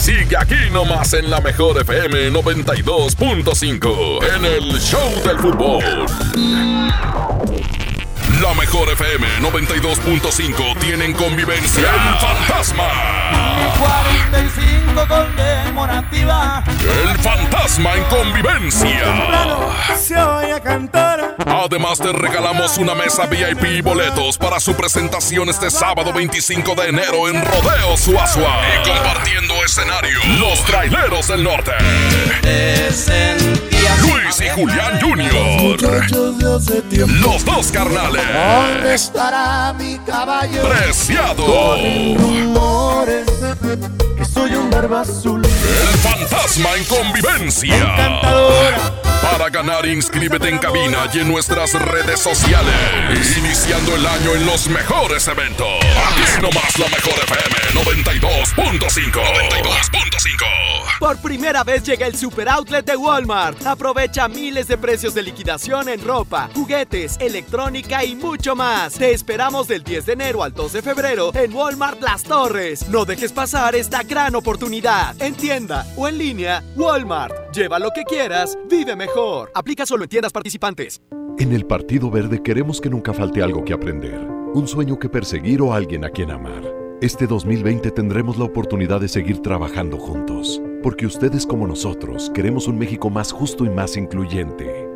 Sigue 0.10 0.38
aquí 0.38 0.56
nomás 0.72 1.14
en 1.14 1.30
la 1.30 1.40
mejor 1.40 1.80
FM 1.82 2.32
92.5 2.32 4.20
en 4.36 4.44
el 4.44 4.80
Show 4.80 5.22
del 5.24 5.38
Fútbol. 5.38 5.84
La 8.42 8.54
mejor 8.54 8.90
FM 8.90 9.28
92.5 9.42 10.80
tienen 10.80 11.12
convivencia 11.12 11.90
El 11.90 12.16
Fantasma. 12.20 12.88
45 13.78 15.08
conmemorativa. 15.08 16.64
El 17.04 17.18
Fantasma 17.20 17.96
en 17.96 18.04
convivencia. 18.06 19.98
Se 19.98 20.16
oye 20.16 20.62
cantar. 20.62 21.36
Además 21.46 22.00
te 22.00 22.14
regalamos 22.14 22.78
una 22.78 22.96
mesa 22.96 23.26
VIP 23.26 23.64
y 23.64 23.82
boletos 23.82 24.38
para 24.38 24.62
su 24.62 24.74
presentación 24.74 25.50
este 25.50 25.70
sábado 25.70 26.14
25 26.14 26.76
de 26.76 26.90
enero 26.90 27.28
en 27.28 27.44
Rodeo 27.44 27.98
Suazua. 27.98 28.62
Y 28.74 28.88
compartiendo 28.88 29.54
escenario, 29.66 30.20
los 30.40 30.64
traileros 30.64 31.28
del 31.28 31.44
norte. 31.44 31.72
Luis 34.02 34.42
y 34.42 34.50
Julián 34.50 35.00
Jr. 35.02 36.12
Los 37.22 37.46
dos 37.46 37.72
carnales. 37.72 38.24
¿Dónde 38.34 38.96
estará 38.96 39.74
mi 39.74 39.98
caballo? 40.00 40.62
Preciado. 40.68 41.46
Barba 44.70 45.02
azul. 45.02 45.42
El 45.46 45.98
fantasma 46.00 46.76
en 46.76 46.86
convivencia. 46.86 47.76
Para 49.22 49.50
ganar, 49.50 49.86
inscríbete 49.86 50.48
en 50.48 50.58
cabina 50.60 51.10
y 51.14 51.20
en 51.20 51.28
nuestras 51.28 51.74
redes 51.74 52.20
sociales. 52.20 53.38
Iniciando 53.38 53.96
el 53.96 54.06
año 54.06 54.36
en 54.36 54.46
los 54.46 54.70
mejores 54.70 55.28
eventos. 55.28 55.68
Aquí 55.68 56.42
nomás 56.42 56.80
la 56.80 56.88
mejor 56.88 57.14
FM 57.24 57.84
92.5. 57.84 59.12
92.5. 59.12 61.00
Por 61.00 61.18
primera 61.18 61.64
vez 61.64 61.84
llega 61.84 62.08
el 62.08 62.16
Super 62.16 62.50
Outlet 62.50 62.86
de 62.86 62.96
Walmart. 62.96 63.66
Aprovecha 63.66 64.28
miles 64.28 64.68
de 64.68 64.78
precios 64.78 65.14
de 65.14 65.24
liquidación 65.24 65.90
en 65.90 66.06
ropa, 66.06 66.50
juguetes, 66.54 67.18
electrónica 67.20 68.04
y 68.04 68.16
mucho 68.16 68.56
más. 68.56 68.94
Te 68.94 69.12
esperamos 69.12 69.68
del 69.68 69.84
10 69.84 70.06
de 70.06 70.14
enero 70.14 70.44
al 70.44 70.54
2 70.54 70.74
de 70.74 70.82
febrero 70.82 71.32
en 71.36 71.54
Walmart 71.54 72.02
Las 72.02 72.24
Torres. 72.24 72.88
No 72.90 73.06
dejes 73.06 73.32
pasar 73.32 73.76
esta 73.76 74.04
gran 74.04 74.36
oportunidad. 74.36 74.59
En 75.20 75.36
tienda 75.36 75.86
o 75.96 76.08
en 76.08 76.18
línea, 76.18 76.62
Walmart. 76.76 77.56
Lleva 77.56 77.80
lo 77.80 77.92
que 77.92 78.04
quieras, 78.04 78.58
vive 78.70 78.96
mejor. 78.96 79.50
Aplica 79.56 79.86
solo 79.86 80.04
en 80.04 80.10
tiendas 80.10 80.34
participantes. 80.34 81.02
En 81.38 81.54
el 81.54 81.66
Partido 81.66 82.12
Verde 82.12 82.44
queremos 82.44 82.82
que 82.82 82.90
nunca 82.90 83.14
falte 83.14 83.42
algo 83.42 83.64
que 83.64 83.72
aprender, 83.72 84.20
un 84.54 84.68
sueño 84.68 85.00
que 85.00 85.08
perseguir 85.08 85.62
o 85.62 85.74
alguien 85.74 86.04
a 86.04 86.10
quien 86.10 86.32
amar. 86.32 86.62
Este 87.02 87.26
2020 87.26 87.90
tendremos 87.92 88.38
la 88.38 88.44
oportunidad 88.44 89.00
de 89.00 89.08
seguir 89.08 89.42
trabajando 89.42 89.98
juntos, 89.98 90.62
porque 90.84 91.06
ustedes 91.06 91.46
como 91.46 91.66
nosotros 91.66 92.30
queremos 92.36 92.68
un 92.68 92.78
México 92.78 93.10
más 93.10 93.32
justo 93.32 93.64
y 93.64 93.70
más 93.70 93.96
incluyente. 93.96 94.88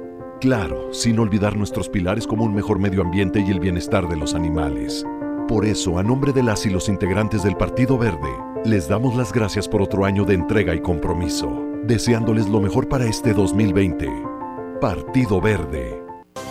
Claro, 0.41 0.93
sin 0.93 1.17
olvidar 1.19 1.55
nuestros 1.55 1.87
pilares 1.87 2.27
como 2.27 2.43
un 2.43 2.53
mejor 2.53 2.79
medio 2.79 3.01
ambiente 3.01 3.39
y 3.39 3.49
el 3.49 3.61
bienestar 3.61 4.09
de 4.09 4.17
los 4.17 4.33
animales. 4.35 5.05
Por 5.47 5.65
eso, 5.65 5.99
a 5.99 6.03
nombre 6.03 6.31
de 6.31 6.41
las 6.41 6.65
y 6.65 6.69
los 6.69 6.87
integrantes 6.87 7.43
del 7.43 7.57
Partido 7.57 7.97
Verde, 7.97 8.29
les 8.63 8.87
damos 8.87 9.15
las 9.15 9.33
gracias 9.33 9.67
por 9.67 9.81
otro 9.81 10.05
año 10.05 10.23
de 10.23 10.35
entrega 10.35 10.73
y 10.73 10.81
compromiso, 10.81 11.61
deseándoles 11.83 12.47
lo 12.47 12.61
mejor 12.61 12.87
para 12.87 13.05
este 13.05 13.33
2020. 13.33 14.09
Partido 14.79 15.41
Verde. 15.41 16.01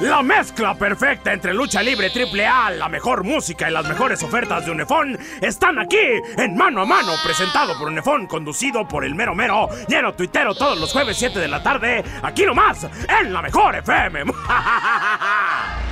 La 0.01 0.23
mezcla 0.23 0.75
perfecta 0.75 1.33
entre 1.33 1.55
lucha 1.55 1.83
libre 1.83 2.11
triple 2.11 2.47
A, 2.47 2.71
la 2.71 2.89
mejor 2.89 3.25
música 3.25 3.71
y 3.71 3.73
las 3.73 3.89
mejores 3.89 4.23
ofertas 4.23 4.67
de 4.67 4.73
Unefón 4.73 5.19
están 5.41 5.79
aquí 5.79 6.21
en 6.37 6.55
Mano 6.55 6.83
a 6.83 6.85
Mano, 6.85 7.13
presentado 7.25 7.79
por 7.79 7.89
Unefón, 7.89 8.27
conducido 8.27 8.87
por 8.87 9.05
el 9.07 9.15
mero 9.15 9.35
mero, 9.35 9.69
lleno 9.89 10.13
tuitero 10.13 10.55
todos 10.55 10.79
los 10.79 10.93
jueves 10.93 11.17
7 11.17 11.39
de 11.39 11.49
la 11.49 11.63
tarde, 11.63 12.05
aquí 12.23 12.45
nomás, 12.45 12.87
en 13.21 13.33
la 13.33 13.41
mejor 13.41 13.77
FM. 13.77 14.25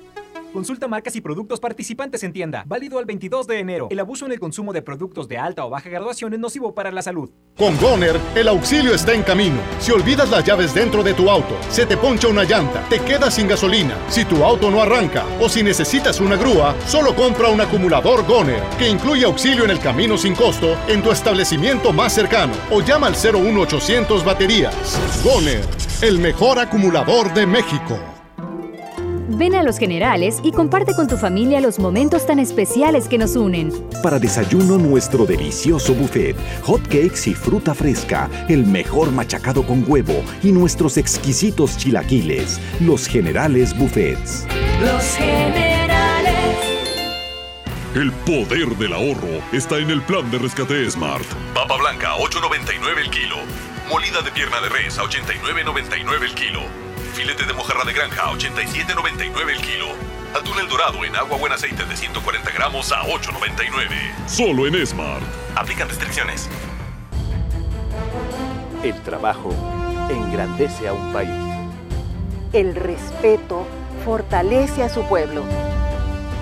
Consulta 0.53 0.89
marcas 0.89 1.15
y 1.15 1.21
productos 1.21 1.61
participantes 1.61 2.23
en 2.23 2.33
tienda. 2.33 2.65
Válido 2.67 2.99
al 2.99 3.05
22 3.05 3.47
de 3.47 3.59
enero. 3.59 3.87
El 3.89 4.01
abuso 4.01 4.25
en 4.25 4.33
el 4.33 4.39
consumo 4.39 4.73
de 4.73 4.81
productos 4.81 5.29
de 5.29 5.37
alta 5.37 5.65
o 5.65 5.69
baja 5.69 5.89
graduación 5.89 6.33
es 6.33 6.39
nocivo 6.39 6.75
para 6.75 6.91
la 6.91 7.01
salud. 7.01 7.29
Con 7.57 7.77
Goner, 7.77 8.19
el 8.35 8.49
auxilio 8.49 8.93
está 8.93 9.13
en 9.13 9.23
camino. 9.23 9.61
Si 9.79 9.93
olvidas 9.93 10.29
las 10.29 10.43
llaves 10.43 10.73
dentro 10.73 11.03
de 11.03 11.13
tu 11.13 11.29
auto, 11.29 11.55
se 11.69 11.85
te 11.85 11.95
poncha 11.95 12.27
una 12.27 12.43
llanta, 12.43 12.83
te 12.89 12.99
quedas 12.99 13.35
sin 13.35 13.47
gasolina, 13.47 13.95
si 14.09 14.25
tu 14.25 14.43
auto 14.43 14.69
no 14.69 14.81
arranca 14.81 15.25
o 15.39 15.47
si 15.47 15.63
necesitas 15.63 16.19
una 16.19 16.35
grúa, 16.35 16.75
solo 16.85 17.15
compra 17.15 17.47
un 17.47 17.61
acumulador 17.61 18.25
Goner, 18.25 18.61
que 18.77 18.89
incluye 18.89 19.23
auxilio 19.23 19.63
en 19.63 19.71
el 19.71 19.79
camino 19.79 20.17
sin 20.17 20.35
costo 20.35 20.77
en 20.89 21.01
tu 21.01 21.11
establecimiento 21.11 21.93
más 21.93 22.11
cercano 22.11 22.53
o 22.71 22.81
llama 22.81 23.07
al 23.07 23.13
01800 23.15 24.25
baterías. 24.25 24.99
Goner, 25.23 25.65
el 26.01 26.19
mejor 26.19 26.59
acumulador 26.59 27.33
de 27.33 27.45
México. 27.45 28.10
Ven 29.37 29.55
a 29.55 29.63
Los 29.63 29.77
Generales 29.77 30.39
y 30.43 30.51
comparte 30.51 30.93
con 30.93 31.07
tu 31.07 31.17
familia 31.17 31.61
los 31.61 31.79
momentos 31.79 32.25
tan 32.25 32.39
especiales 32.39 33.07
que 33.07 33.17
nos 33.17 33.35
unen. 33.35 33.71
Para 34.03 34.19
desayuno 34.19 34.77
nuestro 34.77 35.25
delicioso 35.25 35.93
buffet, 35.93 36.35
hot 36.63 36.81
cakes 36.83 37.29
y 37.29 37.33
fruta 37.33 37.73
fresca, 37.73 38.29
el 38.49 38.65
mejor 38.65 39.11
machacado 39.11 39.63
con 39.65 39.83
huevo 39.87 40.23
y 40.43 40.51
nuestros 40.51 40.97
exquisitos 40.97 41.77
chilaquiles. 41.77 42.59
Los 42.79 43.07
Generales 43.07 43.77
Buffets. 43.77 44.45
Los 44.81 45.03
Generales. 45.15 45.71
El 47.95 48.11
poder 48.25 48.69
del 48.77 48.93
ahorro 48.93 49.41
está 49.51 49.77
en 49.77 49.89
el 49.89 50.01
plan 50.01 50.29
de 50.31 50.39
rescate 50.39 50.89
Smart. 50.89 51.25
Papa 51.53 51.75
blanca, 51.77 52.15
8.99 52.17 52.99
el 53.03 53.09
kilo. 53.09 53.35
Molida 53.89 54.21
de 54.21 54.31
pierna 54.31 54.61
de 54.61 54.69
res, 54.69 54.97
a 54.97 55.03
89.99 55.03 56.23
el 56.23 56.33
kilo. 56.33 56.80
Filete 57.13 57.45
de 57.45 57.53
mojarra 57.53 57.83
de 57.83 57.93
granja, 57.93 58.23
a 58.23 58.31
87.99 58.31 59.49
el 59.49 59.61
kilo. 59.61 59.87
Atún 60.33 60.57
el 60.59 60.67
dorado 60.69 61.03
en 61.03 61.13
agua 61.15 61.37
buen 61.37 61.51
aceite 61.51 61.83
de 61.83 61.95
140 61.95 62.51
gramos 62.51 62.91
a 62.93 63.03
8.99. 63.03 64.27
Solo 64.27 64.65
en 64.65 64.87
Smart. 64.87 65.23
Aplican 65.55 65.89
restricciones. 65.89 66.49
El 68.81 68.99
trabajo 69.01 69.53
engrandece 70.09 70.87
a 70.87 70.93
un 70.93 71.11
país. 71.11 71.29
El 72.53 72.75
respeto 72.75 73.67
fortalece 74.05 74.83
a 74.83 74.89
su 74.89 75.03
pueblo. 75.03 75.43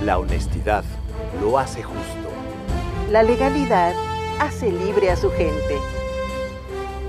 La 0.04 0.20
honestidad 0.20 0.84
lo 1.42 1.58
hace 1.58 1.82
justo. 1.82 2.30
La 3.10 3.24
legalidad 3.24 3.94
hace 4.40 4.72
libre 4.72 5.10
a 5.10 5.16
su 5.16 5.32
gente. 5.32 5.99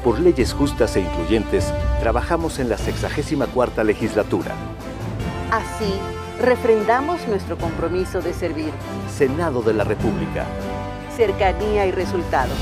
Por 0.04 0.18
leyes 0.18 0.54
justas 0.54 0.96
e 0.96 1.00
incluyentes, 1.00 1.74
trabajamos 2.00 2.58
en 2.58 2.70
la 2.70 2.78
64 2.78 3.84
legislatura. 3.84 4.54
Así, 5.50 5.92
refrendamos 6.40 7.28
nuestro 7.28 7.58
compromiso 7.58 8.22
de 8.22 8.32
servir. 8.32 8.70
Senado 9.14 9.60
de 9.60 9.74
la 9.74 9.84
República. 9.84 10.46
Cercanía 11.14 11.86
y 11.86 11.90
resultados. 11.90 12.56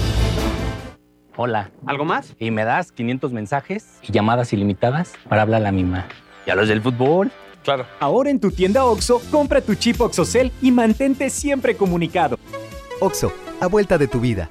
Hola. 1.37 1.71
¿Algo 1.87 2.05
más? 2.05 2.35
Y 2.41 2.51
me 2.51 2.65
das 2.65 2.91
500 2.91 3.33
mensajes 3.33 4.01
y 4.03 4.11
llamadas 4.11 4.53
ilimitadas 4.53 5.13
para 5.29 5.43
hablar 5.43 5.61
a 5.61 5.65
la 5.65 5.73
misma. 5.73 6.09
¿Y 6.45 6.51
a 6.51 6.57
los 6.57 6.67
del 6.67 6.83
fútbol? 6.83 7.31
Claro. 7.63 7.87
Ahora 8.01 8.31
en 8.31 8.41
tu 8.41 8.51
tienda 8.51 8.85
OXO, 8.85 9.23
compra 9.31 9.61
tu 9.61 9.77
chip 9.77 10.01
OXOCEL 10.01 10.51
y 10.61 10.73
mantente 10.73 11.31
siempre 11.31 11.77
comunicado. 11.77 12.37
OXO, 12.99 13.33
a 13.61 13.69
vuelta 13.69 13.97
de 13.97 14.09
tu 14.09 14.19
vida. 14.19 14.51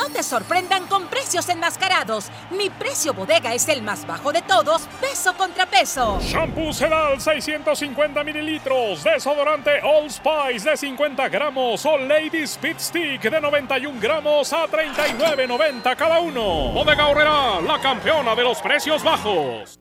No 0.00 0.08
te 0.08 0.22
sorprendan 0.22 0.86
con 0.86 1.08
precios 1.08 1.46
enmascarados. 1.50 2.30
Mi 2.52 2.70
precio 2.70 3.12
bodega 3.12 3.52
es 3.52 3.68
el 3.68 3.82
más 3.82 4.06
bajo 4.06 4.32
de 4.32 4.40
todos, 4.40 4.88
peso 4.98 5.34
contra 5.34 5.66
peso. 5.66 6.18
Shampoo 6.22 6.72
Sedal 6.72 7.20
650 7.20 8.24
mililitros, 8.24 9.04
desodorante 9.04 9.72
All 9.82 10.10
Spice 10.10 10.70
de 10.70 10.76
50 10.78 11.28
gramos 11.28 11.84
o 11.84 11.98
Lady 11.98 12.44
Speed 12.44 12.76
Stick 12.78 13.20
de 13.20 13.40
91 13.42 14.00
gramos 14.00 14.50
a 14.54 14.66
39.90 14.68 15.94
cada 15.94 16.18
uno. 16.20 16.72
Bodega 16.72 17.06
Horrera, 17.06 17.60
la 17.60 17.78
campeona 17.78 18.34
de 18.34 18.42
los 18.42 18.58
precios 18.62 19.04
bajos. 19.04 19.78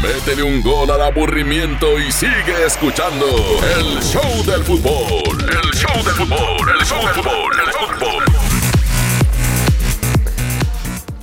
Métele 0.00 0.44
un 0.44 0.62
gol 0.62 0.92
al 0.92 1.02
aburrimiento 1.02 1.98
y 1.98 2.12
sigue 2.12 2.64
escuchando 2.64 3.26
el 3.76 4.00
show 4.00 4.44
del 4.46 4.62
fútbol. 4.62 5.40
El 5.40 5.70
show 5.72 6.04
del 6.04 6.14
fútbol, 6.14 6.68
el 6.78 6.86
show 6.86 7.04
del 7.04 7.14
fútbol, 7.14 7.52
el 7.66 7.72
fútbol. 7.72 8.29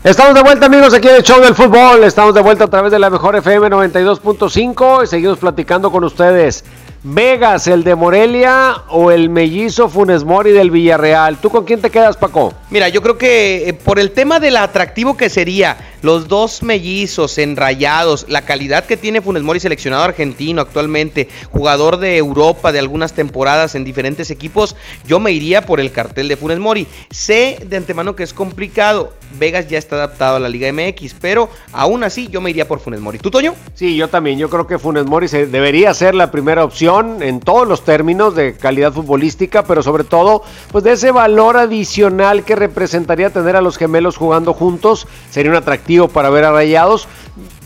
Estamos 0.07 0.35
de 0.35 0.41
vuelta 0.41 0.67
amigos 0.67 0.93
aquí 0.93 1.09
en 1.09 1.15
el 1.15 1.21
show 1.21 1.41
del 1.41 1.53
fútbol, 1.53 2.01
estamos 2.05 2.33
de 2.33 2.39
vuelta 2.39 2.63
a 2.63 2.69
través 2.69 2.93
de 2.93 2.97
la 2.97 3.09
mejor 3.09 3.35
FM 3.35 3.67
92.5 3.67 5.03
y 5.03 5.07
seguimos 5.07 5.37
platicando 5.37 5.91
con 5.91 6.05
ustedes. 6.05 6.63
Vegas, 7.03 7.67
el 7.67 7.83
de 7.83 7.93
Morelia 7.95 8.83
o 8.89 9.11
el 9.11 9.29
mellizo 9.29 9.87
Funes 9.87 10.23
Mori 10.23 10.51
del 10.51 10.71
Villarreal. 10.71 11.37
¿Tú 11.37 11.49
con 11.49 11.63
quién 11.63 11.79
te 11.79 11.89
quedas, 11.89 12.17
Paco? 12.17 12.53
Mira, 12.69 12.89
yo 12.89 13.01
creo 13.01 13.17
que 13.17 13.69
eh, 13.69 13.73
por 13.73 13.99
el 13.99 14.11
tema 14.11 14.39
del 14.39 14.57
atractivo 14.57 15.15
que 15.15 15.29
sería 15.29 15.77
los 16.01 16.27
dos 16.27 16.63
mellizos 16.63 17.37
enrayados, 17.37 18.25
la 18.29 18.41
calidad 18.41 18.85
que 18.85 18.97
tiene 18.97 19.21
Funes 19.21 19.43
Mori, 19.43 19.59
seleccionado 19.59 20.03
argentino 20.03 20.61
actualmente, 20.61 21.29
jugador 21.51 21.97
de 21.97 22.17
Europa 22.17 22.71
de 22.71 22.79
algunas 22.79 23.13
temporadas 23.13 23.75
en 23.75 23.83
diferentes 23.83 24.31
equipos, 24.31 24.75
yo 25.05 25.19
me 25.19 25.31
iría 25.31 25.65
por 25.65 25.79
el 25.79 25.91
cartel 25.91 26.27
de 26.27 26.35
Funes 26.35 26.59
Mori. 26.59 26.87
Sé 27.09 27.59
de 27.65 27.77
antemano 27.77 28.15
que 28.15 28.23
es 28.23 28.33
complicado, 28.33 29.13
Vegas 29.37 29.67
ya 29.67 29.77
está 29.77 29.95
adaptado 29.95 30.37
a 30.37 30.39
la 30.39 30.49
Liga 30.49 30.71
MX, 30.71 31.15
pero 31.19 31.49
aún 31.71 32.03
así 32.03 32.27
yo 32.27 32.41
me 32.41 32.49
iría 32.49 32.67
por 32.67 32.79
Funes 32.79 32.99
Mori. 32.99 33.19
¿Tú, 33.19 33.31
Toño? 33.31 33.55
Sí, 33.73 33.95
yo 33.95 34.07
también, 34.07 34.37
yo 34.37 34.49
creo 34.49 34.67
que 34.67 34.79
Funes 34.79 35.05
Mori 35.05 35.27
se 35.27 35.47
debería 35.47 35.93
ser 35.93 36.15
la 36.15 36.31
primera 36.31 36.63
opción 36.63 37.21
en 37.21 37.39
todos 37.39 37.67
los 37.67 37.83
términos 37.83 38.35
de 38.35 38.55
calidad 38.55 38.93
futbolística, 38.93 39.63
pero 39.63 39.83
sobre 39.83 40.03
todo, 40.03 40.43
pues 40.71 40.83
de 40.83 40.93
ese 40.93 41.11
valor 41.11 41.57
adicional 41.57 42.43
que 42.43 42.55
representaría 42.55 43.29
tener 43.29 43.55
a 43.55 43.61
los 43.61 43.77
gemelos 43.77 44.17
jugando 44.17 44.53
juntos, 44.53 45.07
sería 45.29 45.51
un 45.51 45.57
atractivo 45.57 46.07
para 46.07 46.29
ver 46.29 46.45
a 46.45 46.51
Rayados. 46.51 47.07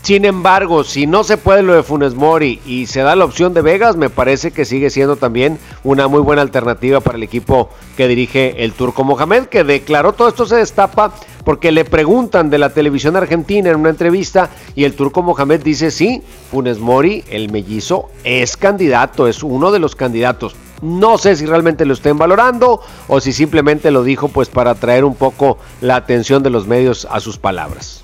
Sin 0.02 0.24
embargo, 0.24 0.82
si 0.82 1.06
no 1.06 1.22
se 1.22 1.36
puede 1.36 1.62
lo 1.62 1.74
de 1.74 1.84
Funes 1.84 2.14
Mori 2.14 2.60
y 2.66 2.86
se 2.86 3.02
da 3.02 3.14
la 3.14 3.24
opción 3.24 3.54
de 3.54 3.62
Vegas, 3.62 3.96
me 3.96 4.10
parece 4.10 4.50
que 4.50 4.64
sigue 4.64 4.90
siendo 4.90 5.14
también 5.14 5.58
una 5.84 6.08
muy 6.08 6.20
buena 6.20 6.42
alternativa 6.42 7.00
para 7.00 7.16
el 7.16 7.22
equipo 7.22 7.70
que 7.96 8.08
dirige 8.08 8.64
el 8.64 8.72
Turco 8.72 9.04
Mohamed, 9.04 9.44
que 9.44 9.62
declaró 9.62 10.12
todo 10.12 10.28
esto 10.28 10.44
se 10.44 10.56
destapa 10.56 11.14
porque 11.44 11.70
le 11.70 11.84
preguntan 11.84 12.50
de 12.50 12.58
la 12.58 12.70
televisión 12.70 13.16
argentina 13.16 13.70
en 13.70 13.76
una 13.76 13.90
entrevista 13.90 14.50
y 14.74 14.84
el 14.84 14.94
Turco 14.94 15.22
Mohamed 15.22 15.62
dice 15.62 15.92
sí, 15.92 16.22
Funes 16.50 16.78
Mori, 16.78 17.22
el 17.30 17.52
mellizo, 17.52 18.10
es 18.24 18.56
candidato, 18.56 19.28
es 19.28 19.44
uno 19.44 19.70
de 19.70 19.78
los 19.78 19.94
candidatos. 19.94 20.56
No 20.82 21.16
sé 21.16 21.36
si 21.36 21.46
realmente 21.46 21.84
lo 21.84 21.94
estén 21.94 22.18
valorando 22.18 22.80
o 23.06 23.20
si 23.20 23.32
simplemente 23.32 23.92
lo 23.92 24.02
dijo 24.02 24.28
pues 24.28 24.48
para 24.48 24.72
atraer 24.72 25.04
un 25.04 25.14
poco 25.14 25.58
la 25.80 25.94
atención 25.94 26.42
de 26.42 26.50
los 26.50 26.66
medios 26.66 27.06
a 27.08 27.20
sus 27.20 27.38
palabras. 27.38 28.01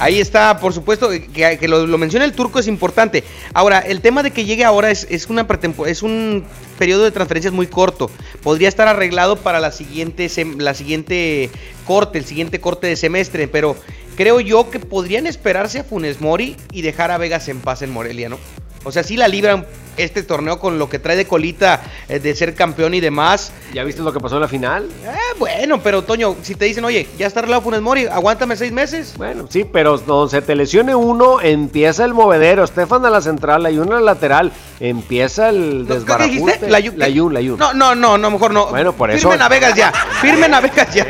Ahí 0.00 0.18
está, 0.18 0.58
por 0.60 0.72
supuesto, 0.72 1.10
que, 1.10 1.68
lo, 1.68 1.86
lo, 1.86 1.98
menciona 1.98 2.24
el 2.24 2.32
turco 2.32 2.58
es 2.58 2.66
importante. 2.66 3.22
Ahora, 3.52 3.80
el 3.80 4.00
tema 4.00 4.22
de 4.22 4.30
que 4.30 4.46
llegue 4.46 4.64
ahora 4.64 4.90
es, 4.90 5.06
es 5.10 5.26
una 5.28 5.46
es 5.86 6.02
un 6.02 6.42
periodo 6.78 7.04
de 7.04 7.10
transferencias 7.10 7.52
muy 7.52 7.66
corto. 7.66 8.10
Podría 8.42 8.68
estar 8.68 8.88
arreglado 8.88 9.36
para 9.36 9.60
la 9.60 9.72
siguiente, 9.72 10.30
la 10.56 10.72
siguiente 10.72 11.50
corte, 11.86 12.18
el 12.18 12.24
siguiente 12.24 12.62
corte 12.62 12.86
de 12.86 12.96
semestre, 12.96 13.46
pero 13.46 13.76
creo 14.16 14.40
yo 14.40 14.70
que 14.70 14.80
podrían 14.80 15.26
esperarse 15.26 15.80
a 15.80 15.84
Funes 15.84 16.22
Mori 16.22 16.56
y 16.72 16.80
dejar 16.80 17.10
a 17.10 17.18
Vegas 17.18 17.48
en 17.48 17.60
paz 17.60 17.82
en 17.82 17.90
Morelia, 17.90 18.30
¿no? 18.30 18.38
O 18.84 18.92
sea, 18.92 19.02
sí 19.02 19.16
la 19.16 19.28
libran 19.28 19.66
este 19.96 20.22
torneo 20.22 20.58
con 20.58 20.78
lo 20.78 20.88
que 20.88 20.98
trae 20.98 21.14
de 21.16 21.26
colita 21.26 21.82
eh, 22.08 22.20
de 22.20 22.34
ser 22.34 22.54
campeón 22.54 22.94
y 22.94 23.00
demás. 23.00 23.52
¿Ya 23.74 23.84
viste 23.84 24.00
lo 24.00 24.12
que 24.14 24.20
pasó 24.20 24.36
en 24.36 24.40
la 24.42 24.48
final? 24.48 24.88
Eh, 25.04 25.10
bueno, 25.38 25.82
pero 25.82 26.02
Toño, 26.02 26.36
si 26.40 26.54
te 26.54 26.64
dicen, 26.64 26.84
oye, 26.86 27.06
ya 27.18 27.26
está 27.26 27.40
arreglado 27.40 27.60
Funes 27.60 27.82
Mori, 27.82 28.06
aguántame 28.06 28.56
seis 28.56 28.72
meses. 28.72 29.12
Bueno, 29.18 29.46
sí, 29.50 29.64
pero 29.70 29.98
donde 29.98 30.30
se 30.30 30.40
te 30.40 30.54
lesione 30.54 30.94
uno, 30.94 31.42
empieza 31.42 32.06
el 32.06 32.14
movedero. 32.14 32.64
Estefan 32.64 33.04
a 33.04 33.10
la 33.10 33.20
central, 33.20 33.66
hay 33.66 33.76
uno 33.78 33.96
a 33.96 34.00
la 34.00 34.06
lateral, 34.14 34.52
empieza 34.78 35.50
el 35.50 35.86
desbarajuste. 35.86 36.34
¿Qué 36.38 36.40
dijiste? 36.46 36.70
La, 36.70 36.80
Yu- 36.80 36.94
la 36.96 37.08
Yun, 37.10 37.34
la 37.34 37.40
Yun. 37.42 37.58
No, 37.58 37.74
no, 37.74 37.94
no, 37.94 38.16
no, 38.16 38.30
mejor 38.30 38.52
no. 38.52 38.66
Bueno, 38.68 38.94
por 38.94 39.10
eso. 39.10 39.28
Firmen 39.28 39.42
a 39.42 39.48
Vegas 39.50 39.74
ya. 39.74 39.92
Firmen 40.22 40.54
a 40.54 40.60
Vegas 40.60 40.94
ya. 40.94 41.06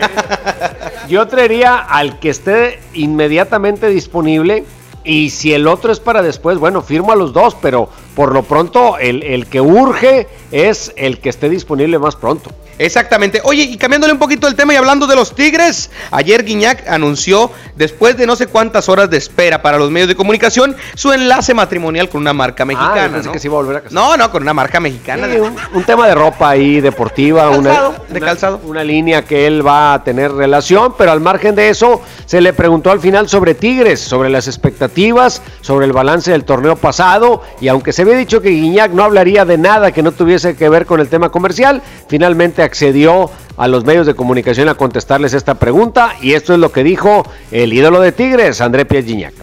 Yo 1.09 1.29
traería 1.29 1.77
al 1.77 2.19
que 2.19 2.31
esté 2.31 2.81
inmediatamente 2.95 3.87
disponible. 3.89 4.65
Y 5.05 5.31
si 5.31 5.53
el 5.55 5.67
otro 5.67 5.93
es 5.93 6.01
para 6.01 6.23
después, 6.23 6.59
bueno, 6.59 6.83
firmo 6.83 7.13
a 7.13 7.17
los 7.17 7.33
dos, 7.33 7.57
pero 7.61 7.89
por 8.15 8.33
lo 8.33 8.43
pronto 8.43 8.99
el, 8.99 9.23
el 9.23 9.47
que 9.47 9.61
urge 9.61 10.29
es 10.53 10.93
el 10.97 11.21
que 11.21 11.31
esté 11.31 11.49
disponible 11.49 11.99
más 11.99 12.17
pronto. 12.17 12.51
Exactamente. 12.81 13.43
Oye, 13.45 13.65
y 13.65 13.77
cambiándole 13.77 14.15
un 14.15 14.19
poquito 14.19 14.49
el 14.49 14.55
tema 14.55 14.73
y 14.73 14.77
hablando 14.77 15.07
de 15.07 15.15
los 15.15 15.35
Tigres, 15.35 15.91
ayer 16.11 16.43
Guiñac 16.45 16.89
anunció, 16.89 17.51
después 17.77 18.17
de 18.17 18.27
no 18.27 18.37
sé 18.37 18.47
cuántas 18.47 18.89
horas 18.89 19.11
de 19.11 19.19
espera 19.19 19.61
para 19.61 19.77
los 19.79 19.91
medios 19.91 20.09
de 20.09 20.15
comunicación, 20.15 20.75
su 20.95 21.13
enlace 21.13 21.53
matrimonial 21.53 22.09
con 22.09 22.23
una 22.23 22.33
marca 22.33 22.65
mexicana. 22.65 23.05
Ah, 23.05 23.09
pensé 23.13 23.27
¿no? 23.27 23.33
que 23.33 23.39
se 23.39 23.49
iba 23.49 23.55
a 23.59 23.61
volver 23.61 23.77
a 23.77 23.81
casar. 23.83 23.93
no, 23.93 24.17
no, 24.17 24.31
con 24.31 24.43
una 24.43 24.55
marca 24.55 24.81
mexicana. 24.81 25.29
Sí, 25.31 25.37
un, 25.39 25.55
un 25.75 25.85
tema 25.85 26.09
de 26.09 26.15
ropa 26.15 26.49
ahí, 26.49 26.81
deportiva, 26.81 27.51
una, 27.51 27.69
Calzado, 27.69 28.05
de 28.09 28.17
una- 28.19 28.27
calzado. 28.27 28.61
una 28.65 28.83
línea 28.83 29.27
que 29.27 29.47
él 29.47 29.65
va 29.67 29.93
a 29.93 30.03
tener 30.03 30.33
relación, 30.33 30.95
pero 30.97 31.13
al 31.13 31.21
margen 31.21 31.55
de 31.55 31.69
eso, 31.69 32.01
se 32.25 32.41
le 32.41 32.55
preguntó 32.55 32.91
al 32.91 33.01
final 33.01 33.29
sobre 33.29 33.53
Tigres, 33.55 34.01
sobre 34.01 34.31
las 34.31 34.49
expectativas, 34.49 35.43
sobre 35.61 35.85
el 35.85 35.93
balance 35.93 36.31
del 36.31 36.45
torneo 36.45 36.77
pasado, 36.77 37.43
y 37.61 37.69
aunque 37.69 37.93
se 37.93 38.03
había 38.03 38.17
dicho 38.17 38.41
que 38.41 38.49
Guiñac 38.49 38.93
no 38.93 39.05
hablaría 39.05 39.45
de 39.45 39.59
nada 39.59 39.93
que 39.93 40.03
no 40.03 40.13
tuviese 40.13 40.57
que 40.57 40.69
ver 40.71 40.87
con 40.87 41.01
el 41.01 41.09
tema 41.09 41.29
comercial, 41.29 41.83
finalmente 42.09 42.63
accedió 42.75 43.29
a 43.57 43.67
los 43.67 43.85
medios 43.85 44.07
de 44.07 44.15
comunicación 44.15 44.69
a 44.69 44.75
contestarles 44.77 45.35
esta 45.35 45.55
pregunta, 45.57 46.15
y 46.23 46.35
esto 46.35 46.53
es 46.55 46.61
lo 46.61 46.71
que 46.71 46.85
dijo 46.85 47.25
el 47.51 47.73
ídolo 47.73 48.01
de 48.01 48.13
Tigres, 48.13 48.61
André 48.61 48.85
Pierre 48.87 49.07
Gignac. 49.07 49.35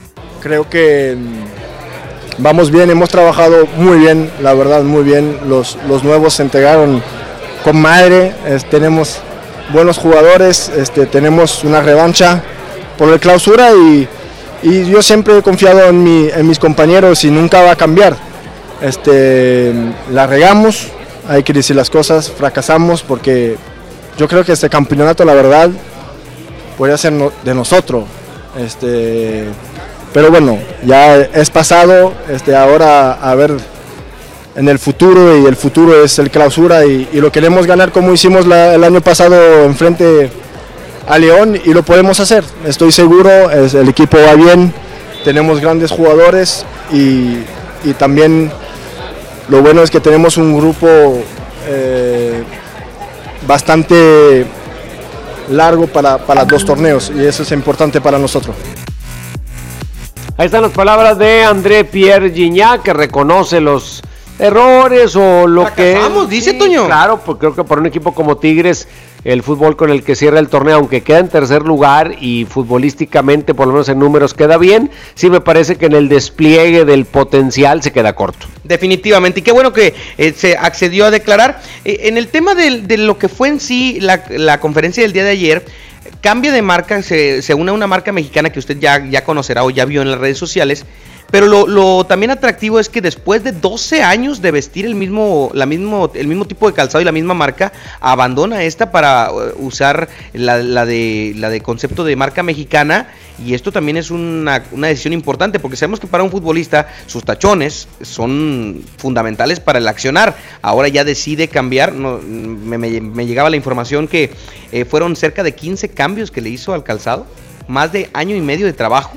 Creo 0.41 0.69
que 0.69 1.15
mm, 1.17 2.41
vamos 2.41 2.71
bien, 2.71 2.89
hemos 2.89 3.09
trabajado 3.09 3.67
muy 3.75 3.97
bien, 3.99 4.31
la 4.41 4.53
verdad, 4.53 4.81
muy 4.83 5.03
bien. 5.03 5.37
Los, 5.49 5.77
los 5.89 6.03
nuevos 6.05 6.35
se 6.35 6.43
integraron 6.43 7.03
con 7.65 7.79
madre, 7.81 8.33
tenemos 8.71 9.19
buenos 9.73 9.97
jugadores, 9.97 10.69
este, 10.69 11.05
tenemos 11.05 11.65
una 11.65 11.81
revancha 11.81 12.41
por 12.97 13.09
la 13.09 13.19
clausura 13.19 13.71
y, 13.73 14.07
y 14.63 14.85
yo 14.89 15.01
siempre 15.01 15.37
he 15.37 15.41
confiado 15.41 15.89
en, 15.89 16.01
mi- 16.01 16.29
en 16.33 16.47
mis 16.47 16.59
compañeros 16.59 17.25
y 17.25 17.29
nunca 17.29 17.61
va 17.61 17.71
a 17.71 17.75
cambiar. 17.75 18.15
Este, 18.81 19.73
la 20.13 20.27
regamos, 20.27 20.87
hay 21.27 21.43
que 21.43 21.53
decir 21.53 21.75
las 21.75 21.89
cosas, 21.89 22.31
fracasamos 22.31 23.03
porque 23.03 23.57
yo 24.17 24.27
creo 24.27 24.43
que 24.43 24.53
este 24.53 24.69
campeonato, 24.69 25.25
la 25.25 25.33
verdad, 25.33 25.69
podría 26.77 26.97
ser 26.97 27.13
de 27.43 27.53
nosotros. 27.53 28.05
Este, 28.57 29.45
pero 30.13 30.31
bueno, 30.31 30.57
ya 30.83 31.17
es 31.17 31.49
pasado, 31.49 32.13
este, 32.29 32.55
ahora 32.55 33.13
a 33.13 33.35
ver 33.35 33.55
en 34.55 34.67
el 34.67 34.79
futuro 34.79 35.37
y 35.37 35.45
el 35.45 35.55
futuro 35.55 36.03
es 36.03 36.17
el 36.17 36.31
clausura 36.31 36.83
y, 36.85 37.07
lo 37.13 37.31
queremos 37.31 37.67
ganar 37.67 37.91
como 37.91 38.11
hicimos 38.11 38.45
el 38.45 38.83
año 38.83 39.01
pasado 39.01 39.63
enfrente 39.65 40.31
a 41.07 41.19
León 41.19 41.59
y 41.63 41.73
lo 41.73 41.83
podemos 41.83 42.19
hacer. 42.19 42.43
Estoy 42.65 42.91
seguro, 42.91 43.51
el 43.51 43.89
equipo 43.89 44.17
va 44.17 44.33
bien, 44.33 44.73
tenemos 45.23 45.59
grandes 45.59 45.91
jugadores 45.91 46.65
y, 46.91 47.37
y 47.83 47.93
también 47.99 48.51
lo 49.49 49.61
bueno 49.61 49.81
es 49.81 49.89
que 49.89 49.99
tenemos 49.99 50.37
un 50.37 50.57
grupo 50.57 50.87
eh, 51.67 52.43
bastante 53.47 54.45
largo 55.49 55.87
para, 55.87 56.17
para 56.17 56.45
dos 56.45 56.65
torneos 56.65 57.11
y 57.15 57.25
eso 57.25 57.43
es 57.43 57.51
importante 57.51 58.01
para 58.01 58.19
nosotros. 58.19 58.55
Ahí 60.37 60.45
están 60.45 60.61
las 60.61 60.71
palabras 60.71 61.17
de 61.17 61.43
André 61.43 61.83
Pierre 61.83 62.31
Gignac, 62.31 62.83
que 62.83 62.93
reconoce 62.93 63.59
los 63.59 64.03
errores 64.39 65.15
o 65.15 65.47
lo 65.47 65.65
que. 65.73 65.93
Fracasamos, 65.93 66.29
dice 66.29 66.53
Toño. 66.53 66.85
Claro, 66.85 67.21
porque 67.25 67.39
creo 67.41 67.55
que 67.55 67.63
para 67.63 67.81
un 67.81 67.87
equipo 67.87 68.13
como 68.13 68.37
Tigres, 68.37 68.87
el 69.23 69.43
fútbol 69.43 69.75
con 69.75 69.89
el 69.89 70.03
que 70.03 70.15
cierra 70.15 70.39
el 70.39 70.47
torneo, 70.47 70.77
aunque 70.77 71.01
queda 71.01 71.19
en 71.19 71.29
tercer 71.29 71.63
lugar 71.63 72.15
y 72.19 72.45
futbolísticamente, 72.45 73.53
por 73.53 73.67
lo 73.67 73.73
menos 73.73 73.89
en 73.89 73.99
números, 73.99 74.33
queda 74.33 74.57
bien, 74.57 74.91
sí 75.15 75.29
me 75.29 75.41
parece 75.41 75.75
que 75.75 75.87
en 75.87 75.93
el 75.93 76.09
despliegue 76.09 76.85
del 76.85 77.05
potencial 77.05 77.83
se 77.83 77.91
queda 77.91 78.13
corto. 78.13 78.47
Definitivamente, 78.63 79.41
y 79.41 79.43
qué 79.43 79.51
bueno 79.51 79.73
que 79.73 79.95
eh, 80.17 80.33
se 80.35 80.55
accedió 80.57 81.05
a 81.05 81.11
declarar. 81.11 81.61
Eh, 81.83 82.01
en 82.03 82.17
el 82.17 82.27
tema 82.27 82.55
de, 82.55 82.97
lo 82.97 83.17
que 83.17 83.29
fue 83.29 83.49
en 83.49 83.59
sí 83.59 83.99
la, 83.99 84.23
la 84.29 84.59
conferencia 84.59 85.03
del 85.03 85.13
día 85.13 85.23
de 85.23 85.31
ayer, 85.31 85.65
cambia 86.21 86.51
de 86.51 86.61
marca, 86.61 87.01
se, 87.01 87.41
se 87.41 87.53
une 87.53 87.71
a 87.71 87.73
una 87.73 87.87
marca 87.87 88.11
mexicana 88.11 88.49
que 88.49 88.59
usted 88.59 88.79
ya, 88.79 89.05
ya 89.05 89.23
conocerá 89.23 89.63
o 89.63 89.69
ya 89.69 89.85
vio 89.85 90.01
en 90.01 90.11
las 90.11 90.19
redes 90.19 90.37
sociales. 90.37 90.85
Pero 91.31 91.47
lo, 91.47 92.05
también 92.05 92.31
atractivo 92.31 92.79
es 92.79 92.89
que 92.89 93.01
después 93.01 93.43
de 93.43 93.51
12 93.51 94.01
años 94.01 94.41
de 94.41 94.51
vestir 94.51 94.85
el 94.85 94.95
mismo, 94.95 95.51
la 95.53 95.65
mismo, 95.65 96.09
el 96.13 96.27
mismo 96.27 96.45
tipo 96.45 96.67
de 96.67 96.73
calzado 96.73 97.01
y 97.01 97.05
la 97.05 97.11
misma 97.11 97.33
marca, 97.33 97.73
abandona 97.99 98.63
esta 98.63 98.91
para 98.91 99.29
eh, 99.29 99.53
usar 99.57 100.07
la, 100.33 100.85
de, 100.85 101.33
la 101.35 101.49
de 101.49 101.61
concepto 101.61 102.03
de 102.03 102.15
marca 102.15 102.43
mexicana. 102.43 103.09
Y 103.45 103.53
esto 103.53 103.71
también 103.71 103.97
es 103.97 104.09
una, 104.09 104.63
una 104.71 104.87
decisión 104.87 105.13
importante 105.13 105.59
porque 105.59 105.77
sabemos 105.77 105.99
que 105.99 106.07
para 106.07 106.23
un 106.23 106.31
futbolista 106.31 106.87
sus 107.05 107.23
tachones 107.23 107.87
son 108.01 108.81
fundamentales 108.97 109.59
para 109.59 109.79
el 109.79 109.87
accionar. 109.87 110.35
Ahora 110.61 110.87
ya 110.87 111.03
decide 111.03 111.49
cambiar. 111.49 111.93
No, 111.93 112.19
me 112.19 113.25
llegaba 113.25 113.49
la 113.49 113.57
información 113.57 114.07
que 114.07 114.31
eh, 114.71 114.85
fueron 114.85 115.15
cerca 115.15 115.43
de 115.43 115.53
15 115.53 115.89
cambios 115.89 116.31
que 116.31 116.41
le 116.41 116.49
hizo 116.49 116.73
al 116.73 116.83
calzado. 116.83 117.27
Más 117.67 117.91
de 117.91 118.09
año 118.13 118.33
y 118.35 118.41
medio 118.41 118.65
de 118.65 118.71
trabajo 118.71 119.11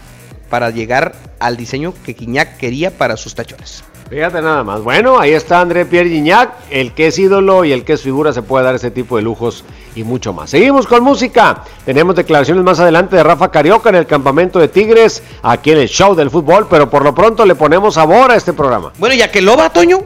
para 0.51 0.69
llegar 0.71 1.15
al 1.39 1.57
diseño 1.57 1.95
que 2.05 2.15
Quiñac 2.15 2.59
quería 2.59 2.91
para 2.91 3.17
sus 3.17 3.35
tachones. 3.35 3.83
Fíjate 4.11 4.43
nada 4.43 4.65
más. 4.65 4.83
Bueno, 4.83 5.21
ahí 5.21 5.33
está 5.33 5.61
André 5.61 5.87
Pierre 5.87 6.11
Gignac, 6.11 6.51
el 6.69 6.93
que 6.93 7.07
es 7.07 7.19
ídolo 7.19 7.65
y 7.65 7.71
el 7.71 7.85
que 7.85 7.93
es 7.93 8.03
figura 8.03 8.33
se 8.33 8.43
puede 8.43 8.65
dar 8.65 8.75
ese 8.75 8.91
tipo 8.91 9.17
de 9.17 9.23
lujos 9.23 9.65
y 9.95 10.03
mucho 10.03 10.33
más. 10.33 10.51
Seguimos 10.51 10.89
con 10.89 11.05
música. 11.05 11.63
Tenemos 11.85 12.17
declaraciones 12.17 12.65
más 12.65 12.81
adelante 12.81 13.15
de 13.15 13.23
Rafa 13.23 13.53
Carioca 13.53 13.89
en 13.89 13.95
el 13.95 14.07
campamento 14.07 14.59
de 14.59 14.67
Tigres, 14.67 15.23
aquí 15.43 15.71
en 15.71 15.79
el 15.79 15.89
show 15.89 16.17
del 16.17 16.29
fútbol, 16.29 16.67
pero 16.69 16.91
por 16.91 17.05
lo 17.05 17.15
pronto 17.15 17.47
le 17.47 17.55
ponemos 17.55 17.95
sabor 17.95 18.33
a 18.33 18.35
este 18.35 18.53
programa. 18.53 18.93
Bueno, 18.99 19.15
¿y 19.15 19.23
Aqueloba, 19.23 19.71
Toño? 19.71 20.01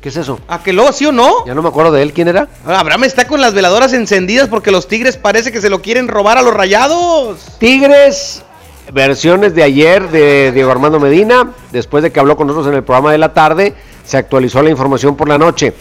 ¿Qué 0.00 0.08
es 0.08 0.16
eso? 0.16 0.40
¿Aqueloba 0.48 0.92
sí 0.92 1.06
o 1.06 1.12
no? 1.12 1.46
Ya 1.46 1.54
no 1.54 1.62
me 1.62 1.68
acuerdo 1.68 1.92
de 1.92 2.02
él, 2.02 2.12
¿quién 2.12 2.26
era? 2.26 2.48
Abraham 2.66 3.04
está 3.04 3.26
con 3.28 3.40
las 3.40 3.54
veladoras 3.54 3.92
encendidas 3.92 4.48
porque 4.48 4.72
los 4.72 4.88
Tigres 4.88 5.16
parece 5.16 5.52
que 5.52 5.60
se 5.60 5.70
lo 5.70 5.80
quieren 5.80 6.08
robar 6.08 6.38
a 6.38 6.42
los 6.42 6.52
rayados. 6.52 7.38
Tigres, 7.58 8.42
versiones 8.92 9.54
de 9.54 9.62
ayer 9.62 10.10
de 10.10 10.52
Diego 10.52 10.70
Armando 10.70 11.00
Medina, 11.00 11.52
después 11.72 12.02
de 12.02 12.12
que 12.12 12.20
habló 12.20 12.36
con 12.36 12.46
nosotros 12.46 12.70
en 12.72 12.76
el 12.76 12.84
programa 12.84 13.12
de 13.12 13.18
la 13.18 13.32
tarde, 13.32 13.74
se 14.04 14.16
actualizó 14.16 14.62
la 14.62 14.70
información 14.70 15.16
por 15.16 15.28
la 15.28 15.38
noche. 15.38 15.72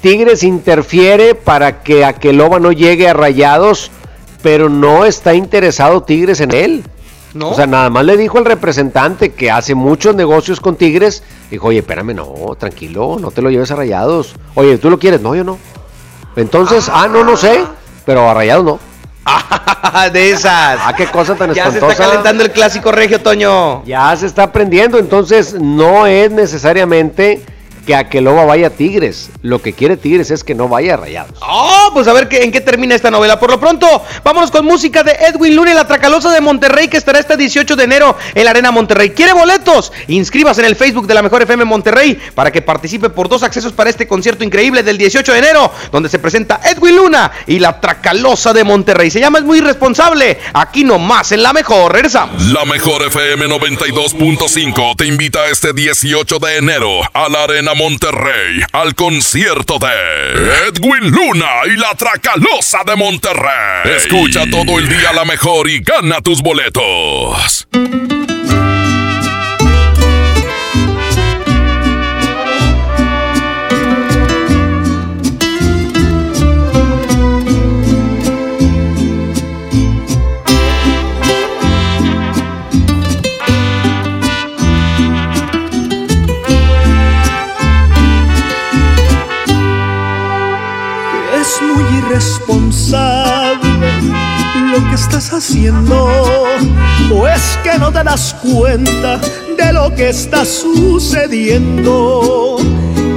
Tigres 0.00 0.42
interfiere 0.42 1.34
para 1.34 1.82
que 1.82 2.04
Aqueloba 2.04 2.58
no 2.58 2.72
llegue 2.72 3.08
a 3.08 3.14
Rayados, 3.14 3.90
pero 4.42 4.68
no 4.68 5.04
está 5.04 5.34
interesado 5.34 6.02
Tigres 6.02 6.40
en 6.40 6.52
él. 6.52 6.84
¿No? 7.34 7.50
O 7.50 7.54
sea, 7.54 7.66
nada 7.66 7.90
más 7.90 8.04
le 8.04 8.16
dijo 8.16 8.38
el 8.38 8.46
representante 8.46 9.32
que 9.32 9.50
hace 9.50 9.74
muchos 9.74 10.14
negocios 10.14 10.58
con 10.60 10.76
Tigres. 10.76 11.22
Dijo, 11.50 11.68
oye, 11.68 11.80
espérame, 11.80 12.14
no, 12.14 12.56
tranquilo, 12.58 13.18
no 13.20 13.30
te 13.30 13.42
lo 13.42 13.50
lleves 13.50 13.70
a 13.70 13.76
Rayados. 13.76 14.34
Oye, 14.54 14.78
¿tú 14.78 14.88
lo 14.88 14.98
quieres? 14.98 15.20
No, 15.20 15.34
yo 15.34 15.44
no. 15.44 15.58
Entonces, 16.36 16.90
ah, 16.90 17.08
no, 17.08 17.24
no 17.24 17.36
sé, 17.36 17.60
pero 18.06 18.28
a 18.28 18.32
Rayados 18.32 18.64
no. 18.64 18.78
de 20.12 20.30
esas. 20.30 20.78
Ah, 20.82 20.94
qué 20.96 21.06
cosa 21.06 21.34
tan 21.34 21.52
Ya 21.52 21.64
se 21.64 21.78
espantosa. 21.78 21.92
está 21.92 22.04
calentando 22.06 22.44
el 22.44 22.50
clásico 22.50 22.92
regio, 22.92 23.20
Toño. 23.20 23.84
Ya 23.84 24.14
se 24.16 24.26
está 24.26 24.44
aprendiendo, 24.44 24.98
entonces 24.98 25.54
no 25.54 26.06
es 26.06 26.30
necesariamente 26.30 27.42
que 27.86 27.94
Aqueloba 27.94 28.44
vaya 28.44 28.66
a 28.66 28.70
Tigres. 28.70 29.30
Lo 29.42 29.62
que 29.62 29.72
quiere 29.72 29.96
Tigres 29.96 30.30
es 30.30 30.44
que 30.44 30.54
no 30.54 30.68
vaya 30.68 30.94
a 30.94 30.96
Rayados. 30.98 31.38
Oh, 31.40 31.90
pues 31.94 32.08
a 32.08 32.12
ver 32.12 32.28
qué, 32.28 32.42
en 32.42 32.52
qué 32.52 32.60
termina 32.60 32.94
esta 32.94 33.10
novela. 33.10 33.38
Por 33.38 33.50
lo 33.50 33.60
pronto, 33.60 34.02
vámonos 34.24 34.50
con 34.50 34.66
música 34.66 35.02
de 35.02 35.12
Edwin 35.12 35.56
Luna 35.56 35.70
y 35.70 35.74
la 35.74 35.86
Tracalosa 35.86 36.30
de 36.32 36.40
Monterrey, 36.40 36.88
que 36.88 36.96
estará 36.96 37.18
este 37.18 37.36
18 37.36 37.76
de 37.76 37.84
enero 37.84 38.16
en 38.34 38.44
la 38.44 38.50
Arena 38.50 38.70
Monterrey. 38.70 39.10
¿Quiere 39.10 39.32
boletos? 39.32 39.92
Inscríbase 40.08 40.60
en 40.60 40.66
el 40.66 40.76
Facebook 40.76 41.06
de 41.06 41.14
la 41.14 41.22
Mejor 41.22 41.42
FM 41.42 41.64
Monterrey 41.64 42.20
para 42.34 42.50
que 42.50 42.60
participe 42.60 43.08
por 43.08 43.28
dos 43.28 43.42
accesos 43.42 43.72
para 43.72 43.88
este 43.88 44.08
concierto 44.08 44.44
increíble 44.44 44.82
del 44.82 44.98
18 44.98 45.32
de 45.32 45.38
enero, 45.38 45.72
donde 45.92 46.08
se 46.08 46.18
presenta 46.18 46.60
Edwin 46.64 46.96
Luna 46.96 47.30
y 47.46 47.60
la 47.60 47.80
Tracalosa 47.80 48.52
de 48.52 48.64
Monterrey. 48.64 49.10
Se 49.10 49.20
llama 49.20 49.38
Es 49.38 49.44
Muy 49.44 49.60
Responsable. 49.60 50.38
Aquí 50.52 50.82
nomás, 50.82 51.30
en 51.32 51.42
la 51.42 51.52
Mejor. 51.52 51.92
Regresamos. 51.92 52.42
La 52.46 52.64
mejor 52.64 53.02
FM 53.06 53.46
92.5 53.46 54.96
te 54.96 55.06
invita 55.06 55.46
este 55.48 55.72
18 55.72 56.38
de 56.38 56.56
enero 56.56 57.00
a 57.12 57.28
la 57.28 57.44
Arena 57.44 57.74
Monterrey 57.76 58.62
al 58.72 58.94
concierto 58.94 59.78
de 59.78 60.68
Edwin 60.68 61.10
Luna 61.10 61.46
y 61.66 61.76
la 61.76 61.94
Tracalosa 61.94 62.78
de 62.86 62.96
Monterrey. 62.96 63.94
Escucha 63.96 64.44
todo 64.50 64.78
el 64.78 64.88
día 64.88 65.12
la 65.12 65.26
mejor 65.26 65.68
y 65.68 65.80
gana 65.80 66.22
tus 66.22 66.40
boletos. 66.40 67.68
irresponsable 92.16 93.68
lo 94.72 94.82
que 94.88 94.94
estás 94.94 95.30
haciendo 95.34 96.06
o 97.12 97.28
es 97.28 97.58
que 97.62 97.78
no 97.78 97.92
te 97.92 98.02
das 98.02 98.34
cuenta 98.42 99.20
de 99.56 99.72
lo 99.72 99.94
que 99.94 100.08
está 100.08 100.46
sucediendo. 100.46 101.86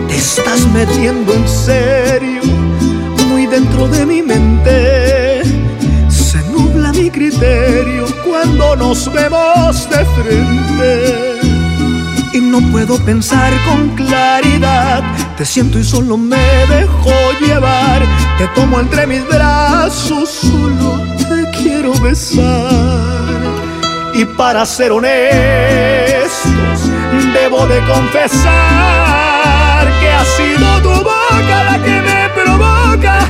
Te 0.07 0.15
estás 0.15 0.67
metiendo 0.73 1.33
en 1.33 1.47
serio 1.47 2.41
muy 3.29 3.47
dentro 3.47 3.87
de 3.87 4.05
mi 4.05 4.21
mente. 4.21 5.43
Se 6.09 6.41
nubla 6.51 6.91
mi 6.91 7.09
criterio 7.09 8.05
cuando 8.27 8.75
nos 8.75 9.09
vemos 9.13 9.89
de 9.89 10.05
frente. 10.05 11.58
No 12.49 12.61
puedo 12.71 12.97
pensar 13.05 13.53
con 13.63 13.89
claridad. 13.89 15.03
Te 15.37 15.45
siento 15.45 15.77
y 15.77 15.83
solo 15.83 16.17
me 16.17 16.65
dejo 16.67 17.11
llevar. 17.39 18.01
Te 18.39 18.47
tomo 18.55 18.79
entre 18.79 19.05
mis 19.05 19.23
brazos, 19.27 20.29
solo 20.29 20.99
te 21.17 21.47
quiero 21.61 21.93
besar. 21.99 23.39
Y 24.15 24.25
para 24.25 24.65
ser 24.65 24.91
honestos, 24.91 25.29
debo 27.35 27.67
de 27.67 27.79
confesar 27.81 28.49
que 29.99 30.09
ha 30.09 30.25
sido 30.25 30.81
tu 30.81 31.03
boca 31.03 31.63
la 31.69 31.77
que 31.83 32.01
me 32.01 32.29
provoca, 32.33 33.29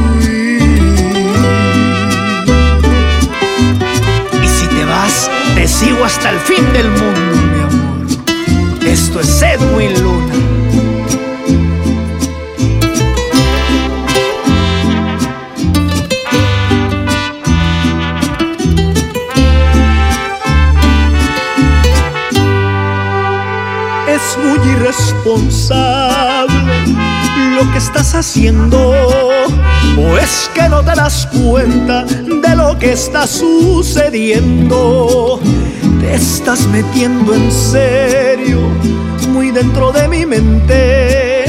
te 5.61 5.67
sigo 5.67 6.03
hasta 6.03 6.31
el 6.31 6.39
fin 6.39 6.73
del 6.73 6.89
mundo, 6.89 7.35
mi 7.53 7.61
amor. 7.61 8.07
Esto 8.83 9.19
es 9.19 9.43
Edwin 9.43 9.93
Luna. 10.01 10.33
Es 24.07 24.37
muy 24.43 24.67
irresponsable 24.67 26.55
lo 27.55 27.71
que 27.71 27.77
estás 27.77 28.15
haciendo. 28.15 28.95
¿O 30.01 30.17
es 30.17 30.49
que 30.53 30.67
no 30.67 30.83
te 30.83 30.93
das 30.95 31.27
cuenta 31.27 32.03
de 32.03 32.55
lo 32.55 32.77
que 32.79 32.93
está 32.93 33.27
sucediendo? 33.27 35.39
Te 35.99 36.15
estás 36.15 36.65
metiendo 36.67 37.35
en 37.35 37.51
serio, 37.51 38.59
muy 39.29 39.51
dentro 39.51 39.91
de 39.91 40.07
mi 40.07 40.25
mente. 40.25 41.45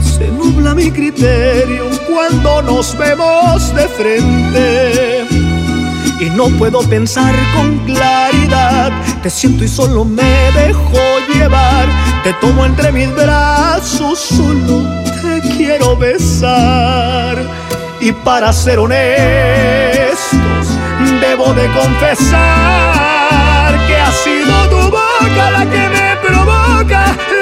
Se 0.00 0.26
nubla 0.28 0.74
mi 0.74 0.90
criterio 0.90 1.84
cuando 2.08 2.62
nos 2.62 2.98
vemos 2.98 3.72
de 3.74 3.88
frente 3.88 5.26
y 6.20 6.30
no 6.30 6.48
puedo 6.58 6.80
pensar 6.80 7.34
con 7.54 7.78
claridad. 7.84 8.90
Te 9.22 9.30
siento 9.30 9.62
y 9.64 9.68
solo 9.68 10.04
me 10.04 10.50
dejo 10.52 10.98
llevar. 11.32 11.86
Te 12.24 12.32
tomo 12.34 12.64
entre 12.64 12.90
mis 12.90 13.14
brazos, 13.14 14.18
solo 14.18 14.82
te 15.22 15.40
quiero 15.56 15.96
besar. 15.96 17.65
Y 18.06 18.12
para 18.12 18.52
ser 18.52 18.78
honestos, 18.78 19.18
debo 21.20 21.52
de 21.54 21.66
confesar 21.72 22.36
que 23.88 23.96
ha 23.96 24.12
sido 24.12 24.68
tu 24.68 24.76
boca 24.92 25.50
la 25.50 25.68
que 25.68 25.88
me 25.88 26.16
provoca, 26.24 27.16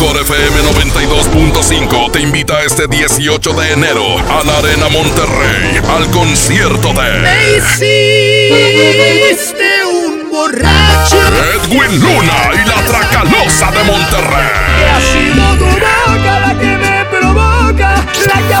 mejor 0.00 0.16
FM 0.22 0.62
92.5 0.62 2.12
te 2.12 2.20
invita 2.20 2.62
este 2.62 2.86
18 2.86 3.52
de 3.52 3.72
enero 3.72 4.18
a 4.18 4.42
la 4.44 4.58
Arena 4.58 4.88
Monterrey 4.88 5.80
al 5.94 6.08
concierto 6.10 6.94
Me 6.94 7.02
de 7.02 7.58
hiciste 7.58 8.24
un 9.84 10.30
borracho. 10.30 11.18
Edwin 11.54 12.00
Luna 12.00 12.50
y 12.54 12.58
la 12.66 12.82
Tracalosa 12.86 13.70
de 13.72 13.84
Monterrey. 13.84 14.48
Que 14.78 14.86
ha 18.54 18.60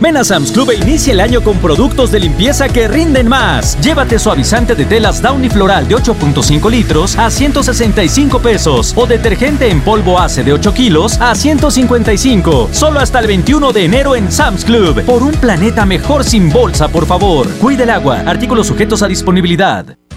Ven 0.00 0.16
a 0.16 0.24
Sam's 0.24 0.52
Club 0.52 0.70
e 0.70 0.76
inicia 0.76 1.14
el 1.14 1.20
año 1.20 1.42
con 1.42 1.56
productos 1.58 2.10
de 2.10 2.20
limpieza 2.20 2.68
que 2.68 2.86
rinden 2.86 3.28
más. 3.28 3.78
Llévate 3.80 4.18
suavizante 4.18 4.74
de 4.74 4.84
telas 4.84 5.22
Downy 5.22 5.48
Floral 5.48 5.88
de 5.88 5.96
8.5 5.96 6.70
litros 6.70 7.16
a 7.16 7.30
165 7.30 8.38
pesos 8.40 8.92
o 8.94 9.06
detergente 9.06 9.70
en 9.70 9.80
polvo 9.80 10.18
ACE 10.18 10.44
de 10.44 10.52
8 10.52 10.74
kilos 10.74 11.18
a 11.20 11.34
155. 11.34 12.68
Solo 12.72 13.00
hasta 13.00 13.20
el 13.20 13.26
21 13.26 13.72
de 13.72 13.84
enero 13.84 14.14
en 14.14 14.30
Sam's 14.30 14.64
Club. 14.64 15.02
Por 15.04 15.22
un 15.22 15.32
planeta 15.32 15.86
mejor 15.86 16.24
sin 16.24 16.50
bolsa, 16.50 16.88
por 16.88 17.06
favor. 17.06 17.48
Cuide 17.58 17.84
el 17.84 17.90
agua. 17.90 18.22
Artículos 18.26 18.66
sujetos 18.66 19.02
a 19.02 19.08
disponibilidad. 19.08 19.96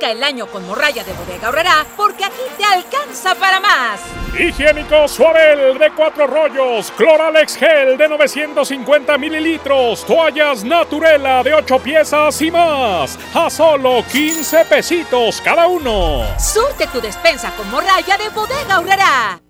Arranca 0.00 0.10
el 0.12 0.24
año 0.24 0.46
con 0.46 0.66
morralla 0.66 1.04
de 1.04 1.12
bodega 1.12 1.48
horrera 1.48 1.86
porque 1.96 2.24
aquí 2.24 2.42
te 2.56 2.64
alcanza 2.64 3.34
para 3.34 3.60
más. 3.60 4.00
Higiénico 4.38 5.06
Suabel 5.08 5.78
de 5.78 5.90
cuatro 5.92 6.26
rollos, 6.26 6.90
Cloralex 6.96 7.56
Gel 7.56 7.98
de 7.98 8.08
950 8.08 9.18
mililitros, 9.18 10.04
toallas 10.06 10.64
Naturela 10.64 11.42
de 11.42 11.52
8 11.52 11.78
piezas 11.80 12.40
y 12.40 12.50
más, 12.50 13.18
a 13.34 13.50
solo 13.50 14.02
15 14.10 14.64
pesitos 14.66 15.40
cada 15.42 15.66
uno. 15.66 16.24
Surte 16.38 16.86
tu 16.86 17.00
despensa 17.00 17.50
con 17.56 17.70
morralla 17.70 18.16
de 18.16 18.28
bodega 18.30 18.78
horrera. 18.78 19.49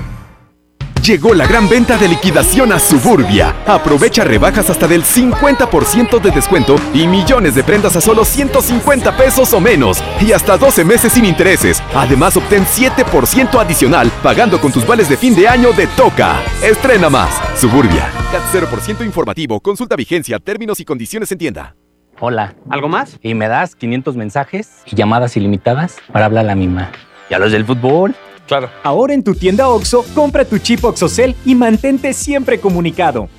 Llegó 1.03 1.33
la 1.33 1.47
gran 1.47 1.67
venta 1.67 1.97
de 1.97 2.07
liquidación 2.07 2.71
a 2.71 2.77
Suburbia. 2.77 3.55
Aprovecha 3.65 4.23
rebajas 4.23 4.69
hasta 4.69 4.87
del 4.87 5.03
50% 5.03 6.21
de 6.21 6.29
descuento 6.29 6.75
y 6.93 7.07
millones 7.07 7.55
de 7.55 7.63
prendas 7.63 7.95
a 7.95 8.01
solo 8.01 8.23
150 8.23 9.17
pesos 9.17 9.51
o 9.53 9.59
menos. 9.59 10.03
Y 10.21 10.31
hasta 10.31 10.57
12 10.57 10.85
meses 10.85 11.13
sin 11.13 11.25
intereses. 11.25 11.81
Además, 11.95 12.37
obtén 12.37 12.65
7% 12.65 13.59
adicional 13.59 14.11
pagando 14.21 14.61
con 14.61 14.71
tus 14.71 14.85
vales 14.85 15.09
de 15.09 15.17
fin 15.17 15.33
de 15.33 15.47
año 15.47 15.71
de 15.73 15.87
Toca. 15.87 16.39
Estrena 16.61 17.09
más. 17.09 17.31
Suburbia. 17.59 18.07
CAT 18.31 18.43
0% 18.53 19.03
informativo. 19.03 19.59
Consulta 19.59 19.95
vigencia, 19.95 20.37
términos 20.37 20.79
y 20.79 20.85
condiciones 20.85 21.31
en 21.31 21.39
tienda. 21.39 21.75
Hola. 22.19 22.53
¿Algo 22.69 22.89
más? 22.89 23.17
Y 23.23 23.33
me 23.33 23.47
das 23.47 23.75
500 23.75 24.15
mensajes 24.15 24.83
y 24.85 24.95
llamadas 24.95 25.35
ilimitadas 25.35 25.97
para 26.11 26.25
hablar 26.25 26.45
a 26.45 26.49
la 26.49 26.55
misma. 26.55 26.91
¿Y 27.27 27.33
a 27.33 27.39
los 27.39 27.51
del 27.51 27.65
fútbol? 27.65 28.13
Claro. 28.51 28.69
Ahora 28.83 29.13
en 29.13 29.23
tu 29.23 29.33
tienda 29.33 29.69
OXO, 29.69 30.03
compra 30.13 30.43
tu 30.43 30.57
chip 30.57 30.83
OXOCEL 30.83 31.37
y 31.45 31.55
mantente 31.55 32.11
siempre 32.11 32.59
comunicado. 32.59 33.29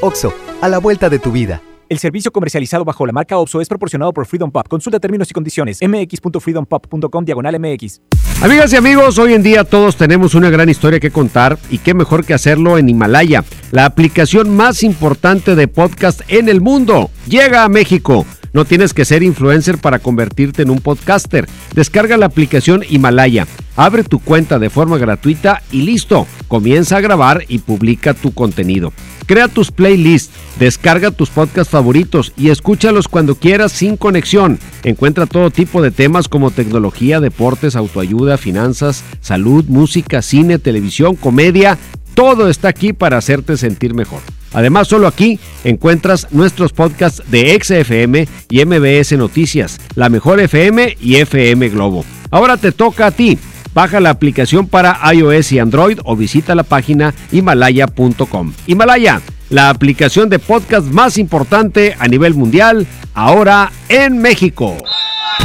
OXO, 0.00 0.34
a 0.60 0.68
la 0.68 0.78
vuelta 0.78 1.08
de 1.08 1.20
tu 1.20 1.30
vida. 1.30 1.62
El 1.88 2.00
servicio 2.00 2.32
comercializado 2.32 2.84
bajo 2.84 3.06
la 3.06 3.12
marca 3.12 3.38
OPSO 3.38 3.60
es 3.60 3.68
proporcionado 3.68 4.12
por 4.12 4.26
Freedom 4.26 4.50
Pop. 4.50 4.66
Consulta 4.66 4.98
términos 4.98 5.30
y 5.30 5.32
condiciones. 5.32 5.78
mx.freedompop.com 5.80 7.24
diagonal 7.24 7.60
mx. 7.60 8.00
Amigas 8.42 8.72
y 8.72 8.76
amigos, 8.76 9.16
hoy 9.20 9.34
en 9.34 9.44
día 9.44 9.62
todos 9.62 9.94
tenemos 9.94 10.34
una 10.34 10.50
gran 10.50 10.68
historia 10.68 10.98
que 10.98 11.12
contar 11.12 11.56
y 11.70 11.78
qué 11.78 11.94
mejor 11.94 12.26
que 12.26 12.34
hacerlo 12.34 12.78
en 12.78 12.88
Himalaya, 12.88 13.44
la 13.70 13.84
aplicación 13.84 14.56
más 14.56 14.82
importante 14.82 15.54
de 15.54 15.68
podcast 15.68 16.20
en 16.26 16.48
el 16.48 16.60
mundo. 16.60 17.10
Llega 17.28 17.62
a 17.62 17.68
México. 17.68 18.26
No 18.52 18.64
tienes 18.64 18.94
que 18.94 19.04
ser 19.04 19.22
influencer 19.22 19.78
para 19.78 19.98
convertirte 19.98 20.62
en 20.62 20.70
un 20.70 20.80
podcaster. 20.80 21.48
Descarga 21.74 22.16
la 22.16 22.26
aplicación 22.26 22.82
Himalaya, 22.88 23.46
abre 23.76 24.04
tu 24.04 24.18
cuenta 24.18 24.58
de 24.58 24.70
forma 24.70 24.98
gratuita 24.98 25.62
y 25.70 25.82
listo. 25.82 26.26
Comienza 26.48 26.96
a 26.96 27.00
grabar 27.00 27.44
y 27.48 27.58
publica 27.58 28.14
tu 28.14 28.32
contenido. 28.32 28.92
Crea 29.26 29.46
tus 29.46 29.70
playlists, 29.70 30.32
descarga 30.58 31.10
tus 31.10 31.28
podcasts 31.28 31.70
favoritos 31.70 32.32
y 32.34 32.48
escúchalos 32.48 33.08
cuando 33.08 33.34
quieras 33.34 33.72
sin 33.72 33.98
conexión. 33.98 34.58
Encuentra 34.84 35.26
todo 35.26 35.50
tipo 35.50 35.82
de 35.82 35.90
temas 35.90 36.28
como 36.28 36.50
tecnología, 36.50 37.20
deportes, 37.20 37.76
autoayuda, 37.76 38.38
finanzas, 38.38 39.04
salud, 39.20 39.66
música, 39.66 40.22
cine, 40.22 40.58
televisión, 40.58 41.14
comedia. 41.14 41.76
Todo 42.14 42.48
está 42.48 42.68
aquí 42.68 42.94
para 42.94 43.18
hacerte 43.18 43.58
sentir 43.58 43.92
mejor. 43.92 44.22
Además, 44.52 44.88
solo 44.88 45.06
aquí 45.06 45.38
encuentras 45.64 46.28
nuestros 46.30 46.72
podcasts 46.72 47.22
de 47.28 47.58
XFM 47.62 48.26
y 48.48 48.64
MBS 48.64 49.12
Noticias, 49.12 49.80
La 49.94 50.08
Mejor 50.08 50.40
FM 50.40 50.96
y 51.00 51.16
FM 51.16 51.68
Globo. 51.68 52.04
Ahora 52.30 52.56
te 52.56 52.72
toca 52.72 53.06
a 53.06 53.10
ti. 53.10 53.38
Baja 53.74 54.00
la 54.00 54.10
aplicación 54.10 54.66
para 54.66 54.98
iOS 55.12 55.52
y 55.52 55.58
Android 55.58 55.98
o 56.04 56.16
visita 56.16 56.54
la 56.54 56.62
página 56.62 57.14
himalaya.com. 57.30 58.52
Himalaya, 58.66 59.20
la 59.50 59.70
aplicación 59.70 60.28
de 60.28 60.38
podcast 60.38 60.86
más 60.86 61.18
importante 61.18 61.94
a 61.98 62.08
nivel 62.08 62.34
mundial, 62.34 62.86
ahora 63.14 63.70
en 63.88 64.18
México. 64.18 64.76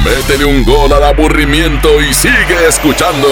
Métele 0.04 0.46
un 0.46 0.64
gol 0.64 0.92
al 0.92 1.04
aburrimiento 1.04 2.02
y 2.02 2.14
sigue 2.14 2.68
escuchando 2.68 3.28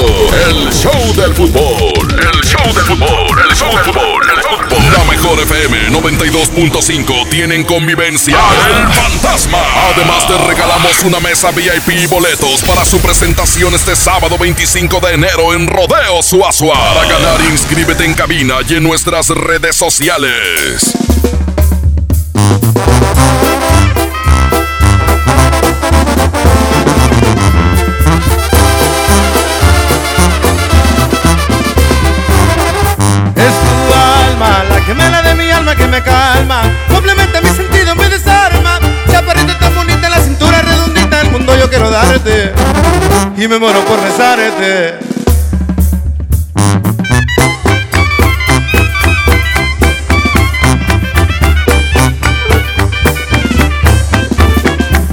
el 0.48 0.72
show 0.72 1.14
del 1.16 1.34
fútbol. 1.34 2.20
El 2.20 2.41
show 2.62 2.74
del 2.74 2.84
fútbol, 2.84 3.42
el 3.50 3.56
show 3.56 3.70
del 3.70 3.86
fútbol, 3.86 4.24
el 4.30 4.42
fútbol. 4.44 4.94
La 4.94 5.04
mejor 5.06 5.40
FM 5.40 5.90
92.5 5.90 7.30
tienen 7.30 7.64
convivencia 7.64 8.38
El 8.68 8.94
Fantasma. 8.94 9.60
Además 9.94 10.28
te 10.28 10.38
regalamos 10.38 11.04
una 11.04 11.20
mesa 11.20 11.52
VIP 11.52 11.90
y 11.90 12.08
boletos 12.08 12.62
para 12.64 12.86
su 12.86 13.00
presentación 13.00 13.74
este 13.74 13.96
sábado 13.96 14.38
25 14.38 15.00
de 15.00 15.14
enero 15.14 15.54
en 15.54 15.68
Rodeo 15.68 16.22
Suazua. 16.22 16.76
Para 16.76 17.08
ganar 17.08 17.42
inscríbete 17.50 18.06
en 18.06 18.14
cabina 18.14 18.56
y 18.68 18.76
en 18.76 18.84
nuestras 18.84 19.30
redes 19.30 19.76
sociales. 19.76 20.94
Y 43.42 43.48
me 43.48 43.58
muero 43.58 43.84
por 43.86 44.00
besarte. 44.00 45.00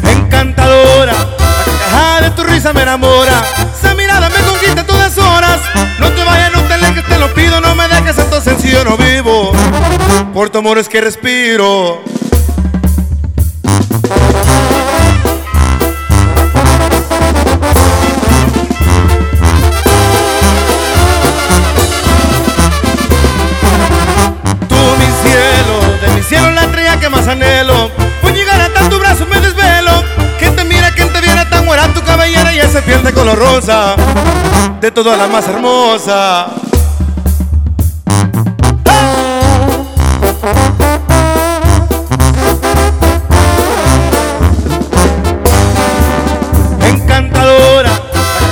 Encantadora, 0.03 1.15
la 1.15 1.79
caja 1.79 2.21
de 2.21 2.31
tu 2.33 2.43
risa 2.45 2.75
me 2.75 2.83
enamora. 2.83 3.43
Esa 3.75 3.95
mirada 3.95 4.29
me 4.29 4.37
conquista 4.43 4.85
todas 4.85 5.17
horas. 5.17 5.63
No 5.99 6.13
te 6.13 6.23
vayas, 6.23 6.53
no 6.53 6.61
te 6.65 6.75
alejes, 6.75 7.07
te 7.07 7.19
lo 7.19 7.33
pido, 7.33 7.63
no 7.63 7.75
me 7.75 7.89
dejes, 7.89 8.19
esto 8.19 8.43
sencillo 8.43 8.85
no 8.85 8.99
vivo. 8.99 9.53
Por 10.35 10.51
tu 10.51 10.59
amor 10.59 10.77
es 10.77 10.91
que 10.91 11.01
respiro. 11.01 12.03
De 33.69 34.91
todas 34.91 35.19
la 35.19 35.29
más 35.29 35.47
hermosa. 35.47 36.47
Encantadora, 46.81 47.91
la 47.91 48.01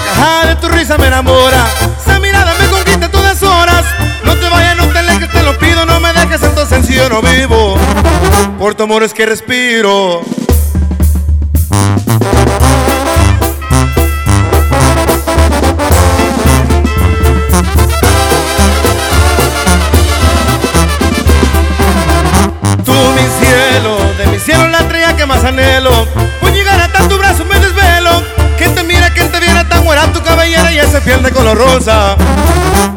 caja 0.04 0.46
de 0.48 0.56
tu 0.56 0.68
risa 0.68 0.98
me 0.98 1.06
enamora. 1.06 1.64
Esa 1.98 2.20
mirada 2.20 2.52
me 2.60 2.66
conquista 2.66 3.10
todas 3.10 3.42
horas. 3.42 3.86
No 4.22 4.36
te 4.36 4.50
vayas, 4.50 4.76
no 4.76 4.84
te 4.92 4.98
alejes, 4.98 5.32
te 5.32 5.42
lo 5.42 5.56
pido, 5.56 5.86
no 5.86 5.98
me 5.98 6.12
dejes, 6.12 6.42
entonces 6.42 6.68
sencillo 6.68 7.08
no 7.08 7.22
vivo. 7.22 7.78
Por 8.58 8.74
tu 8.74 8.82
amor 8.82 9.02
es 9.02 9.14
que 9.14 9.24
respiro. 9.24 10.35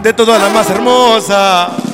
De 0.09 0.13
todas 0.13 0.41
la 0.41 0.49
más 0.49 0.67
hermosa. 0.71 1.88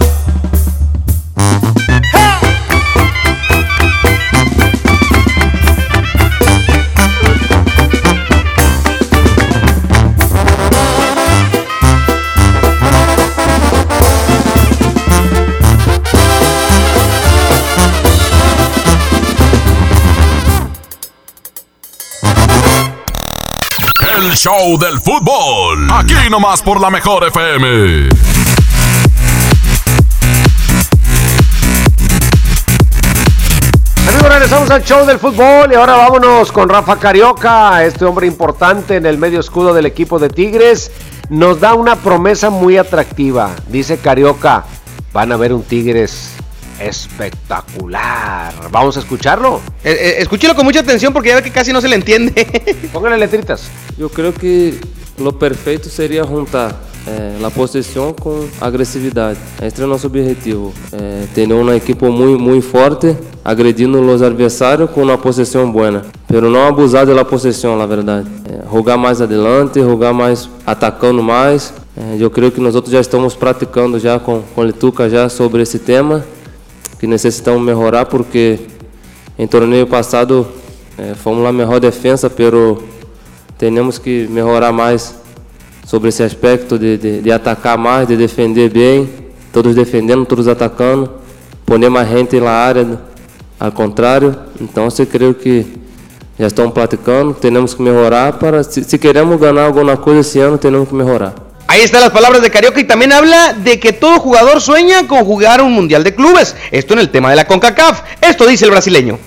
Show 24.46 24.78
del 24.78 25.00
fútbol. 25.00 25.88
Aquí 25.92 26.14
nomás 26.30 26.62
por 26.62 26.80
la 26.80 26.92
mejor 26.92 27.24
FM. 27.26 28.10
Amigos, 34.08 34.30
regresamos 34.30 34.70
al 34.70 34.84
show 34.84 35.04
del 35.08 35.18
fútbol 35.18 35.72
y 35.72 35.74
ahora 35.74 35.96
vámonos 35.96 36.52
con 36.52 36.70
Rafa 36.70 36.98
Carioca, 36.98 37.84
este 37.84 38.06
hombre 38.06 38.28
importante 38.28 38.98
en 38.98 39.08
el 39.08 39.18
medio 39.18 39.40
escudo 39.40 39.74
del 39.74 39.88
equipo 39.88 40.20
de 40.20 40.30
Tigres. 40.30 40.92
Nos 41.30 41.60
da 41.60 41.74
una 41.74 41.96
promesa 41.96 42.52
muy 42.52 42.78
atractiva. 42.78 43.50
Dice 43.70 43.98
Carioca, 43.98 44.64
van 45.12 45.32
a 45.32 45.38
ver 45.38 45.54
un 45.54 45.64
Tigres 45.64 46.35
espectacular. 46.80 48.54
Vamos 48.72 48.98
a 48.98 49.00
escucharlo. 49.00 49.62
Eh, 49.84 49.92
eh, 49.92 50.16
escúchelo 50.20 50.56
con 50.56 50.66
mucha 50.66 50.80
atención 50.80 51.14
porque 51.14 51.30
ya 51.30 51.36
ve 51.36 51.44
que 51.44 51.52
casi 51.52 51.72
no 51.72 51.82
se 51.82 51.88
le 51.88 51.96
entiende. 51.96 52.32
Póngale 52.94 53.18
letritas. 53.18 53.70
Eu 53.98 54.10
creio 54.10 54.34
que 54.34 54.80
o 55.18 55.32
perfeito 55.32 55.90
seria 55.90 56.24
juntar 56.24 56.76
eh, 57.08 57.38
a 57.44 57.52
posição 57.52 58.14
com 58.14 58.48
agressividade. 58.60 59.40
Este 59.62 59.82
é 59.82 59.86
o 59.86 59.88
nosso 59.88 60.08
objetivo. 60.08 60.74
Eh, 60.92 61.26
ter 61.34 61.52
uma 61.52 61.76
equipe 61.76 62.06
muito, 62.06 62.42
muito 62.42 62.66
forte, 62.66 63.16
agredindo 63.44 64.00
os 64.02 64.22
adversários 64.22 64.90
com 64.90 65.04
uma 65.04 65.18
posição 65.18 65.72
boa. 65.72 66.04
Pero 66.28 66.50
não 66.50 66.68
abusar 66.68 67.06
da 67.06 67.24
posição, 67.24 67.78
na 67.78 67.86
verdade. 67.86 68.28
Eh, 68.50 68.64
jogar 68.72 68.98
mais 68.98 69.22
adelante, 69.22 69.80
jogar 69.80 70.14
mais, 70.14 70.50
atacando 70.66 71.22
mais. 71.22 71.74
Eh, 71.96 72.18
eu 72.20 72.30
creio 72.30 72.52
que 72.52 72.60
nós 72.60 72.76
outros 72.76 72.92
já 72.92 73.00
estamos 73.00 73.36
praticando 73.36 74.00
já 74.00 74.20
com, 74.20 74.42
com 74.54 74.62
o 74.62 74.64
Lituca 74.64 75.10
já 75.10 75.30
sobre 75.30 75.62
esse 75.62 75.80
tema, 75.80 76.26
que 77.06 77.08
necessitamos 77.08 77.62
melhorar 77.62 78.08
porque 78.08 78.60
em 79.38 79.46
torneio 79.46 79.86
passado 79.86 80.48
eh, 80.98 81.14
fomos 81.14 81.46
a 81.46 81.52
melhor 81.52 81.80
defesa, 81.80 82.32
pero 82.32 82.82
temos 83.60 84.00
que 84.00 84.28
melhorar 84.28 84.72
mais 84.72 85.14
sobre 85.86 86.10
esse 86.10 86.24
aspecto 86.24 86.80
de, 86.80 86.98
de, 86.98 87.22
de, 87.22 87.32
atacar 87.32 87.78
mais, 87.78 88.08
de 88.08 88.18
defender 88.18 88.72
bem, 88.72 89.08
todos 89.54 89.76
defendendo, 89.76 90.26
todos 90.26 90.48
atacando, 90.48 91.12
poner 91.64 91.92
mais 91.92 92.10
gente 92.10 92.40
na 92.40 92.50
área, 92.50 93.00
ao 93.60 93.72
contrário. 93.72 94.36
Então, 94.60 94.88
eu 94.98 95.06
creio 95.06 95.36
que 95.36 95.64
já 96.40 96.48
estão 96.48 96.72
praticando, 96.72 97.36
temos 97.36 97.76
que 97.76 97.84
melhorar 97.84 98.34
para, 98.34 98.64
se, 98.64 98.84
se 98.84 98.98
queremos 98.98 99.40
ganhar 99.40 99.64
alguma 99.64 99.96
coisa 99.96 100.22
esse 100.22 100.40
ano, 100.40 100.58
temos 100.58 100.90
que 100.90 100.96
melhorar. 100.96 101.36
Ahí 101.68 101.82
están 101.82 102.02
las 102.02 102.12
palabras 102.12 102.42
de 102.42 102.52
Carioca 102.52 102.80
y 102.80 102.84
también 102.84 103.12
habla 103.12 103.54
de 103.54 103.80
que 103.80 103.92
todo 103.92 104.20
jugador 104.20 104.62
sueña 104.62 105.08
con 105.08 105.26
jugar 105.26 105.62
un 105.62 105.74
mundial 105.74 106.04
de 106.04 106.14
clubes. 106.14 106.56
Esto 106.72 106.94
en 106.94 107.00
el 107.00 107.10
tema 107.10 107.32
de 107.32 107.38
la 107.38 107.48
CONCACAF. 107.48 108.02
Esto 108.22 108.46
dice 108.46 108.66
el 108.66 108.72
brasileño. 108.72 109.18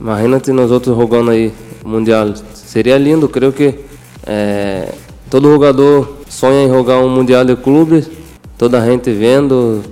Imagínate 0.00 0.52
nosotros 0.52 0.96
jugando 0.96 1.30
aí 1.30 1.52
mundial. 1.84 2.34
Seria 2.52 2.98
lindo, 2.98 3.30
creio 3.30 3.54
que 3.54 3.80
é, 4.26 4.92
todo 5.30 5.50
jogador 5.50 6.18
sonha 6.28 6.64
em 6.64 6.68
jogar 6.68 6.98
um 6.98 7.08
mundial 7.08 7.44
de 7.44 7.56
clubes, 7.56 8.10
toda 8.56 8.84
gente 8.84 9.10
vendo, 9.10 9.82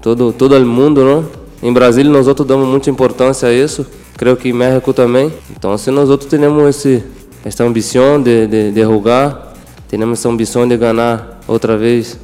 todo 0.00 0.32
todo 0.32 0.56
o 0.56 0.66
mundo, 0.66 1.04
não? 1.04 1.26
Em 1.62 1.72
Brasília 1.72 2.10
nós 2.10 2.26
outros 2.26 2.46
damos 2.46 2.68
muita 2.68 2.88
importância 2.88 3.48
a 3.48 3.52
isso, 3.52 3.86
creio 4.16 4.36
que 4.36 4.48
em 4.48 4.52
México 4.52 4.92
também. 4.92 5.32
Então 5.50 5.76
se 5.76 5.90
nós 5.90 6.08
outros 6.08 6.30
temos 6.30 6.68
esse 6.68 7.02
esta 7.44 7.64
ambição 7.64 8.22
de, 8.22 8.46
de, 8.46 8.82
jogar, 8.82 9.49
temos 9.90 10.20
essa 10.20 10.28
ambição 10.28 10.68
de 10.68 10.76
ganhar 10.76 11.40
outra 11.48 11.76
vez 11.76 12.18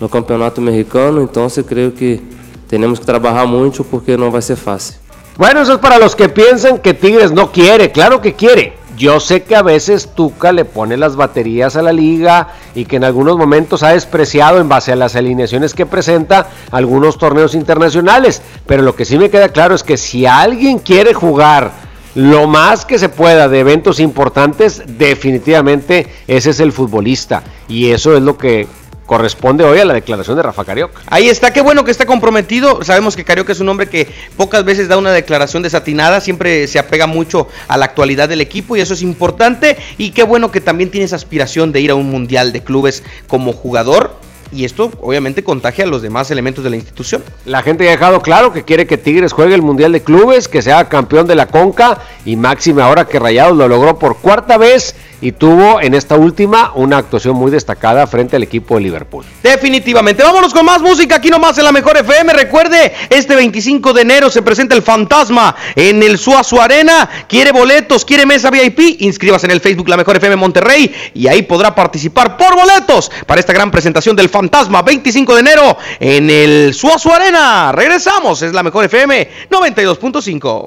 no 0.00 0.08
campeonato 0.08 0.60
mexicano, 0.60 1.22
então 1.22 1.46
eu 1.54 1.64
creio 1.64 1.92
que 1.92 2.20
temos 2.66 2.98
que 2.98 3.04
trabalhar 3.04 3.46
muito 3.46 3.84
porque 3.84 4.16
não 4.16 4.30
vai 4.30 4.40
ser 4.40 4.56
fácil. 4.56 4.96
Bueno, 5.36 5.60
eso 5.60 5.74
es 5.74 5.78
para 5.78 5.98
los 5.98 6.14
que 6.14 6.28
piensan 6.28 6.78
que 6.78 6.94
Tigres 6.94 7.30
no 7.30 7.50
quiere, 7.50 7.90
claro 7.90 8.20
que 8.20 8.32
quiere. 8.32 8.78
Yo 8.96 9.18
sé 9.18 9.42
que 9.42 9.56
a 9.56 9.62
veces 9.62 10.10
Tuca 10.14 10.52
le 10.52 10.64
pone 10.64 10.96
las 10.96 11.16
baterías 11.16 11.74
a 11.74 11.82
la 11.82 11.92
liga 11.92 12.48
y 12.76 12.84
que 12.84 12.96
en 12.96 13.04
algunos 13.04 13.36
momentos 13.36 13.82
ha 13.82 13.88
despreciado 13.88 14.60
en 14.60 14.68
base 14.68 14.92
a 14.92 14.96
las 14.96 15.16
alineaciones 15.16 15.74
que 15.74 15.84
presenta 15.84 16.48
algunos 16.70 17.18
torneos 17.18 17.56
internacionales, 17.56 18.40
pero 18.66 18.84
lo 18.84 18.94
que 18.94 19.04
sí 19.04 19.18
me 19.18 19.30
queda 19.30 19.48
claro 19.48 19.74
es 19.74 19.82
que 19.82 19.96
si 19.96 20.26
alguien 20.26 20.78
quiere 20.78 21.12
jugar 21.12 21.72
lo 22.14 22.46
más 22.46 22.84
que 22.84 22.98
se 22.98 23.08
pueda 23.08 23.48
de 23.48 23.60
eventos 23.60 24.00
importantes, 24.00 24.82
definitivamente 24.86 26.06
ese 26.26 26.50
es 26.50 26.60
el 26.60 26.72
futbolista 26.72 27.42
y 27.68 27.90
eso 27.90 28.16
es 28.16 28.22
lo 28.22 28.38
que 28.38 28.66
corresponde 29.06 29.64
hoy 29.64 29.78
a 29.78 29.84
la 29.84 29.94
declaración 29.94 30.36
de 30.36 30.42
Rafa 30.42 30.64
Carioca. 30.64 31.00
Ahí 31.06 31.28
está, 31.28 31.52
qué 31.52 31.60
bueno 31.60 31.84
que 31.84 31.90
está 31.90 32.06
comprometido. 32.06 32.82
Sabemos 32.82 33.16
que 33.16 33.24
Carioca 33.24 33.52
es 33.52 33.60
un 33.60 33.68
hombre 33.68 33.88
que 33.88 34.08
pocas 34.36 34.64
veces 34.64 34.88
da 34.88 34.96
una 34.96 35.12
declaración 35.12 35.62
desatinada, 35.62 36.20
siempre 36.20 36.66
se 36.66 36.78
apega 36.78 37.06
mucho 37.06 37.48
a 37.68 37.76
la 37.76 37.84
actualidad 37.84 38.28
del 38.28 38.40
equipo 38.40 38.76
y 38.76 38.80
eso 38.80 38.94
es 38.94 39.02
importante. 39.02 39.76
Y 39.98 40.10
qué 40.10 40.22
bueno 40.22 40.50
que 40.50 40.60
también 40.60 40.90
tiene 40.90 41.04
esa 41.04 41.16
aspiración 41.16 41.72
de 41.72 41.80
ir 41.80 41.90
a 41.90 41.94
un 41.94 42.10
mundial 42.10 42.52
de 42.52 42.62
clubes 42.62 43.02
como 43.26 43.52
jugador. 43.52 44.18
Y 44.54 44.64
esto 44.64 44.92
obviamente 45.00 45.42
contagia 45.42 45.84
a 45.84 45.88
los 45.88 46.00
demás 46.00 46.30
elementos 46.30 46.62
de 46.62 46.70
la 46.70 46.76
institución. 46.76 47.24
La 47.44 47.62
gente 47.62 47.88
ha 47.88 47.90
dejado 47.90 48.20
claro 48.20 48.52
que 48.52 48.62
quiere 48.62 48.86
que 48.86 48.96
Tigres 48.96 49.32
juegue 49.32 49.54
el 49.54 49.62
Mundial 49.62 49.90
de 49.90 50.02
Clubes, 50.02 50.46
que 50.46 50.62
sea 50.62 50.88
campeón 50.88 51.26
de 51.26 51.34
la 51.34 51.48
Conca 51.48 51.98
y 52.24 52.36
máxime 52.36 52.80
ahora 52.80 53.06
que 53.06 53.18
Rayados 53.18 53.56
lo 53.56 53.66
logró 53.66 53.98
por 53.98 54.18
cuarta 54.18 54.56
vez 54.56 54.94
y 55.20 55.32
tuvo 55.32 55.80
en 55.80 55.94
esta 55.94 56.16
última 56.16 56.72
una 56.74 56.98
actuación 56.98 57.36
muy 57.36 57.50
destacada 57.50 58.06
frente 58.06 58.36
al 58.36 58.42
equipo 58.42 58.76
de 58.76 58.82
Liverpool. 58.82 59.24
Definitivamente. 59.42 60.22
Vámonos 60.22 60.52
con 60.52 60.64
más 60.64 60.82
música 60.82 61.16
aquí 61.16 61.30
nomás 61.30 61.56
en 61.58 61.64
la 61.64 61.72
Mejor 61.72 61.96
FM. 61.96 62.32
Recuerde, 62.32 62.92
este 63.10 63.34
25 63.34 63.92
de 63.92 64.02
enero 64.02 64.30
se 64.30 64.42
presenta 64.42 64.74
el 64.74 64.82
Fantasma 64.82 65.54
en 65.74 66.02
el 66.02 66.18
Suazo 66.18 66.60
Arena. 66.60 67.08
Quiere 67.28 67.52
boletos, 67.52 68.04
quiere 68.04 68.26
mesa 68.26 68.50
VIP. 68.50 69.00
Inscríbase 69.00 69.46
en 69.46 69.52
el 69.52 69.60
Facebook 69.60 69.88
La 69.88 69.96
Mejor 69.96 70.16
FM 70.16 70.36
Monterrey 70.36 70.94
y 71.14 71.26
ahí 71.26 71.42
podrá 71.42 71.74
participar 71.74 72.36
por 72.36 72.54
boletos 72.54 73.10
para 73.26 73.40
esta 73.40 73.52
gran 73.52 73.70
presentación 73.70 74.16
del 74.16 74.28
Fantasma 74.28 74.82
25 74.82 75.34
de 75.34 75.40
enero 75.40 75.78
en 76.00 76.30
el 76.30 76.74
Suazo 76.74 77.12
Arena. 77.12 77.72
Regresamos, 77.72 78.42
es 78.42 78.52
la 78.52 78.62
Mejor 78.62 78.84
FM 78.84 79.28
92.5. 79.50 80.64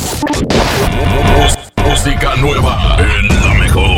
Música 1.86 2.36
nueva 2.36 2.98
en. 3.00 3.37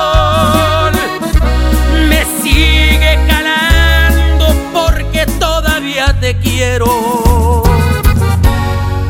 Me 2.09 2.25
sigue 2.41 3.19
calando 3.27 4.53
porque 4.73 5.25
todavía 5.39 6.15
te 6.19 6.37
quiero. 6.37 7.63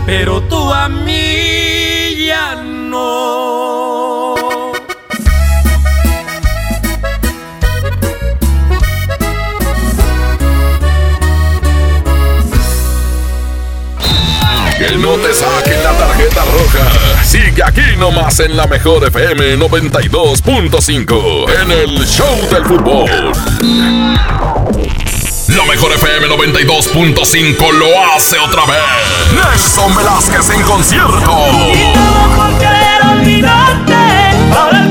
Pero 0.05 0.41
tú 0.43 0.73
a 0.73 0.87
mí 0.87 2.25
ya 2.27 2.55
no. 2.55 3.15
No 15.05 15.17
te 15.17 15.33
saquen 15.33 15.83
la 15.83 15.93
roja. 16.55 17.23
Sigue 17.23 17.63
aquí 17.63 17.95
nomás 17.97 18.39
en 18.39 18.55
la 18.55 18.67
mejor 18.67 19.05
FM 19.05 19.57
92.5 19.57 21.45
en 21.61 21.71
el 21.71 22.05
Show 22.05 22.49
del 22.49 22.65
Fútbol. 22.65 23.31
La 25.47 25.63
mejor 25.65 25.91
FM 25.91 26.27
92.5 26.27 27.71
lo 27.73 27.87
hace 28.15 28.39
otra 28.39 28.65
vez. 28.65 28.79
Nelson 29.33 29.95
Velázquez 29.95 30.49
en 30.49 30.61
concierto. 30.63 31.31
por 32.35 32.57
querer 32.57 33.01
olvidarte, 33.11 33.95
ahora 34.55 34.85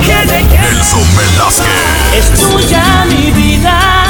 que 0.00 0.12
Nelson 0.60 1.16
Velázquez. 1.16 2.14
Es 2.16 2.26
tuya 2.40 3.04
mi 3.08 3.30
vida, 3.30 4.01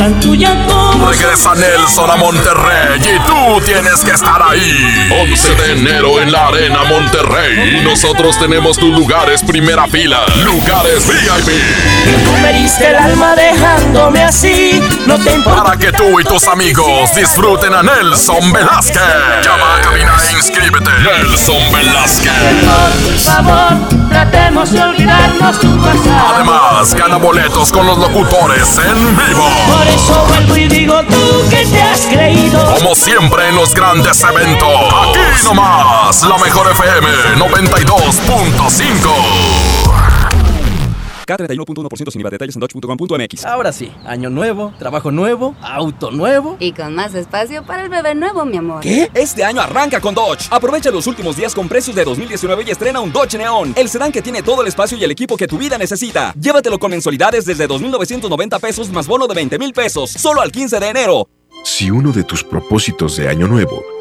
tan 0.00 0.18
tuya 0.18 0.56
como 0.66 1.10
Regresa 1.10 1.54
Nelson 1.54 2.10
a 2.10 2.16
Monterrey 2.16 2.98
y 3.00 3.26
tú 3.26 3.60
tienes 3.66 4.02
que 4.02 4.12
estar 4.12 4.40
ahí. 4.42 5.10
11 5.10 5.54
de 5.56 5.72
enero 5.72 6.22
en 6.22 6.32
la 6.32 6.46
Arena 6.46 6.84
Monterrey. 6.84 7.80
Y 7.80 7.84
nosotros 7.84 8.38
tenemos 8.38 8.78
tus 8.78 8.88
lugares 8.98 9.42
primera 9.42 9.86
fila. 9.88 10.24
Lugares 10.42 11.06
VIP. 11.06 12.24
Tú 12.24 12.32
me 12.40 12.52
diste 12.54 12.88
el 12.88 12.96
alma 12.96 13.36
dejándome 13.36 14.24
así, 14.24 14.80
no 15.06 15.18
te 15.18 15.34
importa. 15.34 15.64
Para 15.64 15.76
que 15.76 15.92
tú 15.92 16.18
y 16.18 16.24
tus 16.24 16.48
amigos 16.48 17.14
disfruten 17.14 17.74
a 17.74 17.82
Nelson 17.82 18.52
Velázquez. 18.52 19.02
Llama 19.44 19.76
a 19.76 19.80
cabina 19.82 20.16
e 20.30 20.32
inscríbete. 20.32 20.90
Nelson 21.02 21.72
Velázquez. 21.72 22.32
Por 23.04 23.18
favor, 23.18 23.99
tratemos 24.10 24.70
de 24.72 24.82
olvidarnos 24.82 25.58
tu 25.58 25.74
pasado. 25.78 26.34
Además, 26.34 26.94
gana 26.94 27.16
boletos 27.16 27.72
con 27.72 27.86
los 27.86 27.96
locutores 27.96 28.76
en 28.78 29.16
vivo. 29.16 29.48
Por 29.66 29.86
eso 29.86 30.26
vuelvo 30.28 30.54
y 30.56 30.68
digo 30.68 31.02
tú 31.04 31.48
que 31.48 31.64
te 31.66 31.80
has 31.82 32.02
creído. 32.06 32.62
Como 32.74 32.94
siempre 32.94 33.48
en 33.48 33.56
los 33.56 33.74
grandes 33.74 34.22
eventos. 34.22 34.68
Aquí 34.68 35.44
nomás, 35.44 36.22
la 36.24 36.36
mejor 36.38 36.70
FM 36.72 37.08
92.5. 37.36 40.09
K31.1% 41.30 42.10
sin 42.10 42.20
IVA. 42.20 42.30
Detalles 42.30 42.56
en 42.56 42.60
dodge.com.mx. 42.60 43.44
Ahora 43.44 43.72
sí, 43.72 43.92
año 44.04 44.30
nuevo, 44.30 44.72
trabajo 44.78 45.10
nuevo, 45.10 45.54
auto 45.62 46.10
nuevo. 46.10 46.56
Y 46.58 46.72
con 46.72 46.94
más 46.94 47.14
espacio 47.14 47.64
para 47.64 47.84
el 47.84 47.88
bebé 47.88 48.14
nuevo, 48.14 48.44
mi 48.44 48.56
amor. 48.56 48.80
¿Qué? 48.80 49.10
Este 49.14 49.44
año 49.44 49.60
arranca 49.60 50.00
con 50.00 50.14
Dodge. 50.14 50.48
Aprovecha 50.50 50.90
los 50.90 51.06
últimos 51.06 51.36
días 51.36 51.54
con 51.54 51.68
precios 51.68 51.94
de 51.96 52.04
2019 52.04 52.64
y 52.66 52.70
estrena 52.70 53.00
un 53.00 53.12
Dodge 53.12 53.38
Neon, 53.38 53.74
el 53.76 53.88
sedán 53.88 54.12
que 54.12 54.22
tiene 54.22 54.42
todo 54.42 54.62
el 54.62 54.68
espacio 54.68 54.96
y 54.98 55.04
el 55.04 55.10
equipo 55.10 55.36
que 55.36 55.46
tu 55.46 55.58
vida 55.58 55.78
necesita. 55.78 56.32
Llévatelo 56.40 56.78
con 56.78 56.90
mensualidades 56.90 57.44
desde 57.44 57.68
2.990 57.68 58.60
pesos 58.60 58.90
más 58.90 59.06
bono 59.06 59.26
de 59.26 59.34
20 59.34 59.58
mil 59.58 59.72
pesos, 59.72 60.10
solo 60.10 60.40
al 60.40 60.50
15 60.50 60.80
de 60.80 60.88
enero. 60.88 61.28
Si 61.64 61.90
uno 61.90 62.12
de 62.12 62.24
tus 62.24 62.42
propósitos 62.42 63.16
de 63.16 63.28
año 63.28 63.46
nuevo 63.46 63.99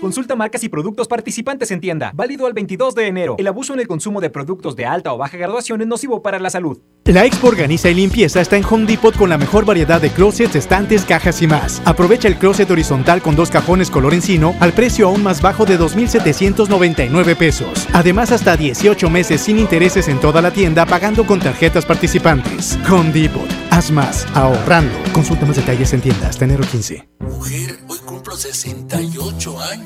Consulta 0.00 0.36
marcas 0.36 0.62
y 0.62 0.68
productos 0.68 1.08
participantes 1.08 1.70
en 1.70 1.80
tienda. 1.80 2.12
Válido 2.14 2.46
al 2.46 2.52
22 2.52 2.94
de 2.94 3.06
enero. 3.06 3.34
El 3.38 3.46
abuso 3.46 3.72
en 3.72 3.80
el 3.80 3.88
consumo 3.88 4.20
de 4.20 4.28
productos 4.28 4.76
de 4.76 4.84
alta 4.84 5.12
o 5.14 5.18
baja 5.18 5.38
graduación 5.38 5.80
es 5.80 5.86
nocivo 5.86 6.22
para 6.22 6.38
la 6.38 6.50
salud. 6.50 6.78
La 7.06 7.24
Expo 7.24 7.48
Organiza 7.48 7.88
y 7.88 7.94
Limpieza 7.94 8.40
está 8.40 8.56
en 8.56 8.64
Home 8.64 8.84
Depot 8.84 9.16
con 9.16 9.30
la 9.30 9.38
mejor 9.38 9.64
variedad 9.64 10.00
de 10.00 10.10
closets, 10.10 10.56
estantes, 10.56 11.04
cajas 11.04 11.40
y 11.40 11.46
más. 11.46 11.80
Aprovecha 11.84 12.28
el 12.28 12.36
closet 12.36 12.70
horizontal 12.70 13.22
con 13.22 13.36
dos 13.36 13.50
cajones 13.50 13.90
color 13.90 14.12
encino 14.12 14.54
al 14.60 14.72
precio 14.72 15.06
aún 15.06 15.22
más 15.22 15.40
bajo 15.40 15.64
de 15.64 15.78
2.799 15.78 17.36
pesos. 17.36 17.86
Además, 17.92 18.32
hasta 18.32 18.56
18 18.56 19.08
meses 19.08 19.40
sin 19.40 19.58
intereses 19.58 20.08
en 20.08 20.20
toda 20.20 20.42
la 20.42 20.50
tienda 20.50 20.84
pagando 20.84 21.24
con 21.24 21.40
tarjetas 21.40 21.86
participantes. 21.86 22.78
Home 22.90 23.12
Depot. 23.12 23.48
Haz 23.70 23.90
más, 23.90 24.26
ahorrando. 24.34 24.94
Consulta 25.12 25.46
más 25.46 25.56
detalles 25.56 25.92
en 25.92 26.00
tiendas 26.00 26.30
hasta 26.30 26.44
enero 26.44 26.64
15. 26.70 27.08
Mujer, 27.20 27.78
hoy 27.88 27.98
cumplo 28.04 28.26
los 28.32 28.40
68 28.40 29.60
años. 29.60 29.85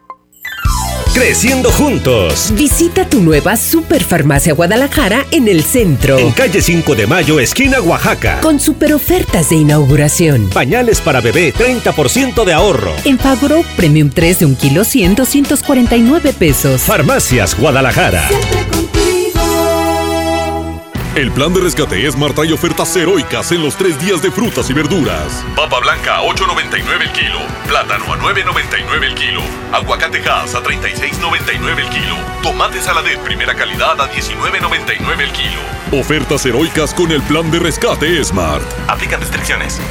Creciendo 1.13 1.69
juntos. 1.71 2.53
Visita 2.55 3.05
tu 3.05 3.21
nueva 3.21 3.57
Superfarmacia 3.57 4.53
Guadalajara 4.53 5.25
en 5.31 5.49
el 5.49 5.61
centro. 5.61 6.17
En 6.17 6.31
calle 6.31 6.61
5 6.61 6.95
de 6.95 7.05
Mayo, 7.05 7.37
esquina 7.41 7.81
Oaxaca. 7.81 8.39
Con 8.39 8.61
super 8.61 8.93
ofertas 8.93 9.49
de 9.49 9.57
inauguración. 9.57 10.49
Pañales 10.49 11.01
para 11.01 11.19
bebé, 11.19 11.53
30% 11.53 12.45
de 12.45 12.53
ahorro. 12.53 12.93
En 13.03 13.19
Fagro 13.19 13.61
Premium 13.75 14.09
3 14.09 14.39
de 14.39 14.45
un 14.45 14.55
kilo 14.55 14.85
100, 14.85 15.15
249 15.15 16.31
pesos. 16.31 16.81
Farmacias 16.83 17.59
Guadalajara. 17.59 18.29
El 21.13 21.29
plan 21.29 21.53
de 21.53 21.59
rescate 21.59 22.09
Smart 22.09 22.35
trae 22.35 22.53
ofertas 22.53 22.95
heroicas 22.95 23.51
en 23.51 23.61
los 23.61 23.75
tres 23.75 23.99
días 23.99 24.21
de 24.21 24.31
frutas 24.31 24.69
y 24.69 24.73
verduras. 24.73 25.43
Papa 25.57 25.81
blanca 25.81 26.15
a 26.15 26.21
8.99 26.21 27.01
el 27.01 27.11
kilo. 27.11 27.37
Plátano 27.67 28.13
a 28.13 28.17
9.99 28.17 29.03
el 29.03 29.15
kilo. 29.15 29.41
Aguacate 29.73 30.19
Hass 30.19 30.55
a 30.55 30.63
36.99 30.63 31.79
el 31.79 31.89
kilo. 31.89 32.15
Tomate 32.41 32.81
saladet 32.81 33.19
primera 33.19 33.53
calidad 33.53 33.99
a 33.99 34.09
19.99 34.09 35.19
el 35.19 35.31
kilo. 35.33 35.99
Ofertas 35.99 36.45
heroicas 36.45 36.93
con 36.93 37.11
el 37.11 37.21
plan 37.23 37.51
de 37.51 37.59
rescate 37.59 38.23
Smart. 38.23 38.63
Aplican 38.87 39.19
restricciones. 39.19 39.81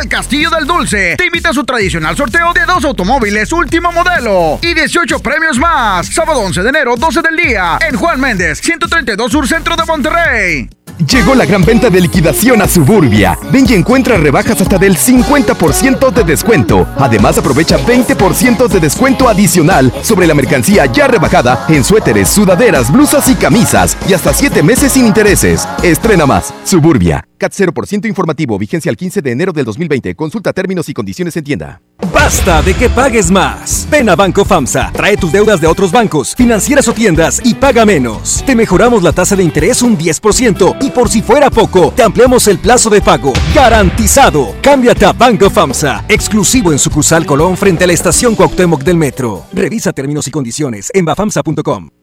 El 0.00 0.08
Castillo 0.08 0.48
del 0.50 0.64
Dulce 0.64 1.16
te 1.16 1.26
invita 1.26 1.48
a 1.48 1.52
su 1.52 1.64
tradicional 1.64 2.16
sorteo 2.16 2.52
de 2.52 2.64
dos 2.66 2.84
automóviles 2.84 3.52
último 3.52 3.90
modelo 3.90 4.60
y 4.62 4.72
18 4.72 5.18
premios 5.18 5.58
más. 5.58 6.06
Sábado 6.06 6.40
11 6.40 6.62
de 6.62 6.68
enero, 6.68 6.94
12 6.96 7.20
del 7.20 7.36
día, 7.36 7.78
en 7.80 7.96
Juan 7.96 8.20
Méndez, 8.20 8.60
132 8.60 9.32
Sur 9.32 9.48
Centro 9.48 9.74
de 9.74 9.84
Monterrey. 9.84 10.70
Llegó 11.04 11.34
la 11.34 11.46
gran 11.46 11.64
venta 11.64 11.90
de 11.90 12.00
liquidación 12.00 12.62
a 12.62 12.68
Suburbia. 12.68 13.36
Ven 13.50 13.66
y 13.68 13.74
encuentra 13.74 14.18
rebajas 14.18 14.60
hasta 14.60 14.78
del 14.78 14.96
50% 14.96 16.12
de 16.12 16.22
descuento. 16.24 16.86
Además, 16.98 17.38
aprovecha 17.38 17.78
20% 17.78 18.68
de 18.68 18.80
descuento 18.80 19.28
adicional 19.28 19.92
sobre 20.02 20.28
la 20.28 20.34
mercancía 20.34 20.86
ya 20.86 21.08
rebajada 21.08 21.66
en 21.68 21.82
suéteres, 21.82 22.28
sudaderas, 22.28 22.92
blusas 22.92 23.28
y 23.28 23.34
camisas. 23.34 23.96
Y 24.08 24.12
hasta 24.12 24.32
7 24.32 24.62
meses 24.62 24.92
sin 24.92 25.06
intereses. 25.06 25.68
Estrena 25.82 26.26
más. 26.26 26.52
Suburbia. 26.64 27.27
CAT 27.38 27.52
0% 27.52 28.06
informativo. 28.06 28.58
Vigencia 28.58 28.90
al 28.90 28.96
15 28.96 29.22
de 29.22 29.30
enero 29.30 29.52
del 29.52 29.64
2020. 29.64 30.14
Consulta 30.14 30.52
términos 30.52 30.88
y 30.88 30.94
condiciones 30.94 31.36
en 31.36 31.44
tienda. 31.44 31.80
Basta 32.12 32.62
de 32.62 32.74
que 32.74 32.90
pagues 32.90 33.30
más. 33.30 33.86
Ven 33.90 34.08
a 34.08 34.16
Banco 34.16 34.44
FAMSA, 34.44 34.92
trae 34.92 35.16
tus 35.16 35.32
deudas 35.32 35.60
de 35.60 35.66
otros 35.66 35.90
bancos, 35.90 36.34
financieras 36.34 36.86
o 36.88 36.92
tiendas 36.92 37.40
y 37.44 37.54
paga 37.54 37.84
menos. 37.84 38.42
Te 38.44 38.54
mejoramos 38.54 39.02
la 39.02 39.12
tasa 39.12 39.36
de 39.36 39.42
interés 39.42 39.82
un 39.82 39.96
10% 39.96 40.76
y 40.80 40.90
por 40.90 41.08
si 41.08 41.22
fuera 41.22 41.50
poco, 41.50 41.92
te 41.94 42.02
ampliamos 42.02 42.46
el 42.48 42.58
plazo 42.58 42.90
de 42.90 43.00
pago. 43.00 43.32
Garantizado. 43.54 44.54
Cámbiate 44.62 45.06
a 45.06 45.12
Banco 45.12 45.50
FAMSA, 45.50 46.04
exclusivo 46.08 46.72
en 46.72 46.78
sucursal 46.78 47.24
Colón 47.24 47.56
frente 47.56 47.84
a 47.84 47.86
la 47.86 47.92
estación 47.92 48.34
Cuauhtémoc 48.34 48.82
del 48.82 48.96
Metro. 48.96 49.44
Revisa 49.52 49.92
términos 49.92 50.26
y 50.28 50.30
condiciones 50.30 50.90
en 50.94 51.04
bafamsa.com. 51.04 51.97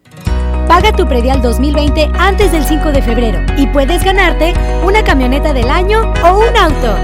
Paga 0.67 0.91
tu 0.91 1.07
predial 1.07 1.43
2020 1.43 2.11
antes 2.17 2.51
del 2.51 2.65
5 2.65 2.91
de 2.91 3.01
febrero 3.01 3.39
y 3.55 3.67
puedes 3.67 4.03
ganarte 4.03 4.53
una 4.83 5.01
camioneta 5.03 5.53
del 5.53 5.69
año 5.69 6.11
o 6.23 6.39
un 6.39 6.57
auto. 6.57 6.97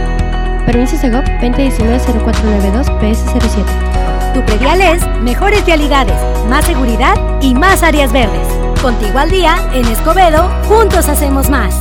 Permiso 0.65 0.97
Segov 0.97 1.23
2019-0492-PS07. 1.41 4.33
Tu 4.33 4.43
predial 4.45 4.81
es 4.81 5.05
mejores 5.21 5.63
vialidades, 5.65 6.17
más 6.47 6.65
seguridad 6.65 7.15
y 7.41 7.53
más 7.53 7.83
áreas 7.83 8.11
verdes. 8.11 8.47
Contigo 8.81 9.19
al 9.19 9.29
día, 9.29 9.57
en 9.73 9.85
Escobedo, 9.85 10.49
juntos 10.67 11.07
hacemos 11.07 11.49
más. 11.49 11.75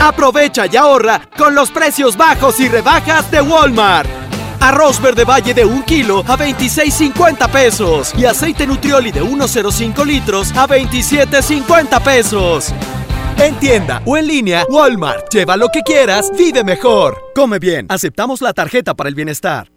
Aprovecha 0.00 0.66
y 0.70 0.76
ahorra 0.76 1.22
con 1.36 1.54
los 1.54 1.70
precios 1.70 2.16
bajos 2.16 2.58
y 2.60 2.68
rebajas 2.68 3.30
de 3.30 3.40
Walmart. 3.40 4.23
Arroz 4.64 4.98
verde 4.98 5.26
valle 5.26 5.52
de 5.52 5.62
1 5.62 5.84
kilo 5.84 6.20
a 6.26 6.38
26.50 6.38 7.50
pesos 7.50 8.14
y 8.16 8.24
aceite 8.24 8.66
nutrioli 8.66 9.12
de 9.12 9.22
1.05 9.22 10.06
litros 10.06 10.52
a 10.52 10.66
27.50 10.66 12.02
pesos. 12.02 12.72
En 13.36 13.56
tienda 13.56 14.00
o 14.06 14.16
en 14.16 14.26
línea, 14.26 14.64
Walmart. 14.70 15.30
Lleva 15.30 15.58
lo 15.58 15.68
que 15.68 15.82
quieras, 15.82 16.32
vive 16.34 16.64
mejor. 16.64 17.30
Come 17.34 17.58
bien, 17.58 17.84
aceptamos 17.90 18.40
la 18.40 18.54
tarjeta 18.54 18.94
para 18.94 19.10
el 19.10 19.14
bienestar. 19.14 19.70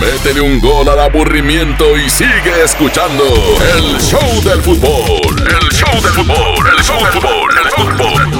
Métele 0.00 0.40
un 0.40 0.60
gol 0.60 0.88
al 0.88 0.98
aburrimiento 0.98 1.94
y 1.94 2.08
sigue 2.08 2.64
escuchando 2.64 3.22
el 3.76 4.00
show 4.00 4.42
del 4.42 4.62
fútbol. 4.62 5.46
El 5.46 5.68
show 5.76 5.92
del 5.92 6.12
fútbol, 6.12 6.66
el 6.74 6.82
show 6.82 6.98
del 7.04 7.12
fútbol, 7.12 7.50
el 7.62 7.70
fútbol. 7.70 8.35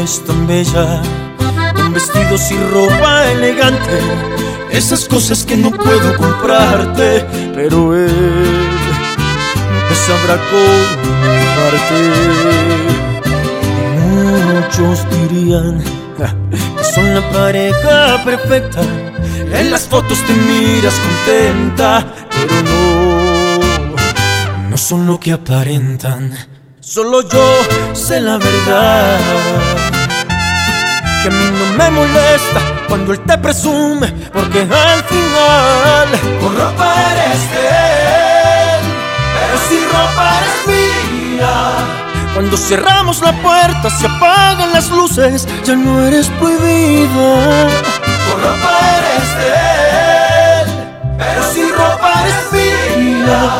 Eres 0.00 0.24
tan 0.24 0.46
bella, 0.46 1.02
con 1.74 1.92
vestidos 1.92 2.50
y 2.50 2.56
ropa 2.72 3.30
elegante, 3.32 4.00
esas 4.70 5.06
cosas 5.06 5.44
que 5.44 5.58
no 5.58 5.70
puedo 5.70 6.16
comprarte, 6.16 7.26
pero 7.54 7.94
él 7.94 8.10
te 9.90 9.94
sabrá 9.94 10.38
comprarte. 10.48 12.00
Muchos 14.54 15.06
dirían 15.28 15.84
que 16.16 16.84
son 16.94 17.14
la 17.14 17.30
pareja 17.30 18.24
perfecta, 18.24 18.80
en 19.52 19.70
las 19.70 19.82
fotos 19.82 20.18
te 20.26 20.32
miras 20.32 20.94
contenta, 20.98 22.06
pero 22.30 22.62
no, 24.62 24.70
no 24.70 24.76
son 24.78 25.06
lo 25.06 25.20
que 25.20 25.32
aparentan. 25.32 26.59
Solo 26.82 27.20
yo 27.28 27.94
sé 27.94 28.20
la 28.22 28.38
verdad. 28.38 29.18
Que 31.22 31.28
a 31.28 31.30
mí 31.30 31.50
no 31.52 31.76
me 31.76 31.90
molesta 31.90 32.60
cuando 32.88 33.12
él 33.12 33.20
te 33.20 33.36
presume, 33.36 34.08
porque 34.32 34.60
al 34.60 35.04
final 35.04 36.08
con 36.40 36.56
ropa 36.56 36.94
eres 37.12 37.50
de 37.52 37.68
él, 37.68 38.80
pero 39.34 39.58
si 39.68 39.84
ropa 39.84 40.38
eres 40.40 40.66
mía. 41.36 41.54
Cuando 42.32 42.56
cerramos 42.56 43.20
la 43.20 43.32
puerta, 43.42 43.90
se 43.90 44.06
apagan 44.06 44.72
las 44.72 44.88
luces, 44.88 45.46
ya 45.64 45.76
no 45.76 46.02
eres 46.06 46.28
prohibida. 46.28 47.68
Con 48.26 48.42
ropa 48.42 48.80
eres 48.96 49.28
de 49.36 50.62
él, 50.62 50.68
pero 51.18 51.52
si 51.52 51.70
ropa 51.70 52.22
eres 52.22 52.52
mía. 52.52 53.59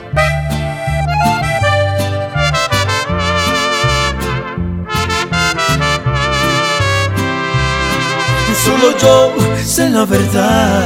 Solo 8.71 8.97
yo 8.97 9.33
sé 9.65 9.89
la 9.89 10.05
verdad. 10.05 10.85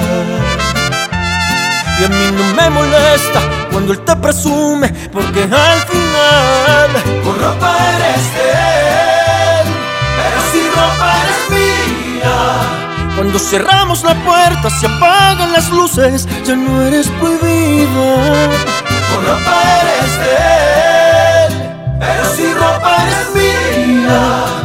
Y 2.00 2.04
a 2.04 2.10
mí 2.10 2.32
no 2.36 2.44
me 2.56 2.70
molesta 2.72 3.40
cuando 3.72 3.94
él 3.94 4.00
te 4.00 4.16
presume, 4.16 4.90
porque 5.14 5.44
al 5.44 5.82
final 5.92 6.90
con 7.24 7.40
ropa 7.40 7.78
eres 7.94 8.34
de 8.34 8.50
él, 9.62 9.68
pero 10.18 10.40
si 10.52 10.62
ropa 10.76 11.08
eres 11.22 11.44
mía. 11.56 13.16
Cuando 13.16 13.38
cerramos 13.38 14.04
la 14.04 14.16
puerta, 14.16 14.70
se 14.72 14.88
apagan 14.88 15.54
las 15.54 15.70
luces, 15.70 16.28
ya 16.44 16.56
no 16.56 16.82
eres 16.82 17.08
prohibida. 17.20 18.50
Con 19.12 19.26
ropa 19.28 19.56
eres 19.82 20.14
de 20.24 20.36
él, 21.46 21.54
pero 22.00 22.36
si 22.36 22.52
ropa 22.52 22.98
eres 23.04 23.28
mía. 23.36 24.64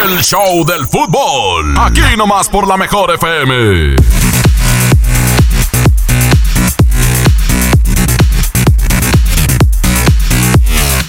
El 0.00 0.22
show 0.22 0.64
del 0.64 0.86
fútbol. 0.86 1.74
Aquí 1.78 2.16
nomás 2.16 2.48
por 2.48 2.66
la 2.66 2.78
mejor 2.78 3.12
FM. 3.12 3.96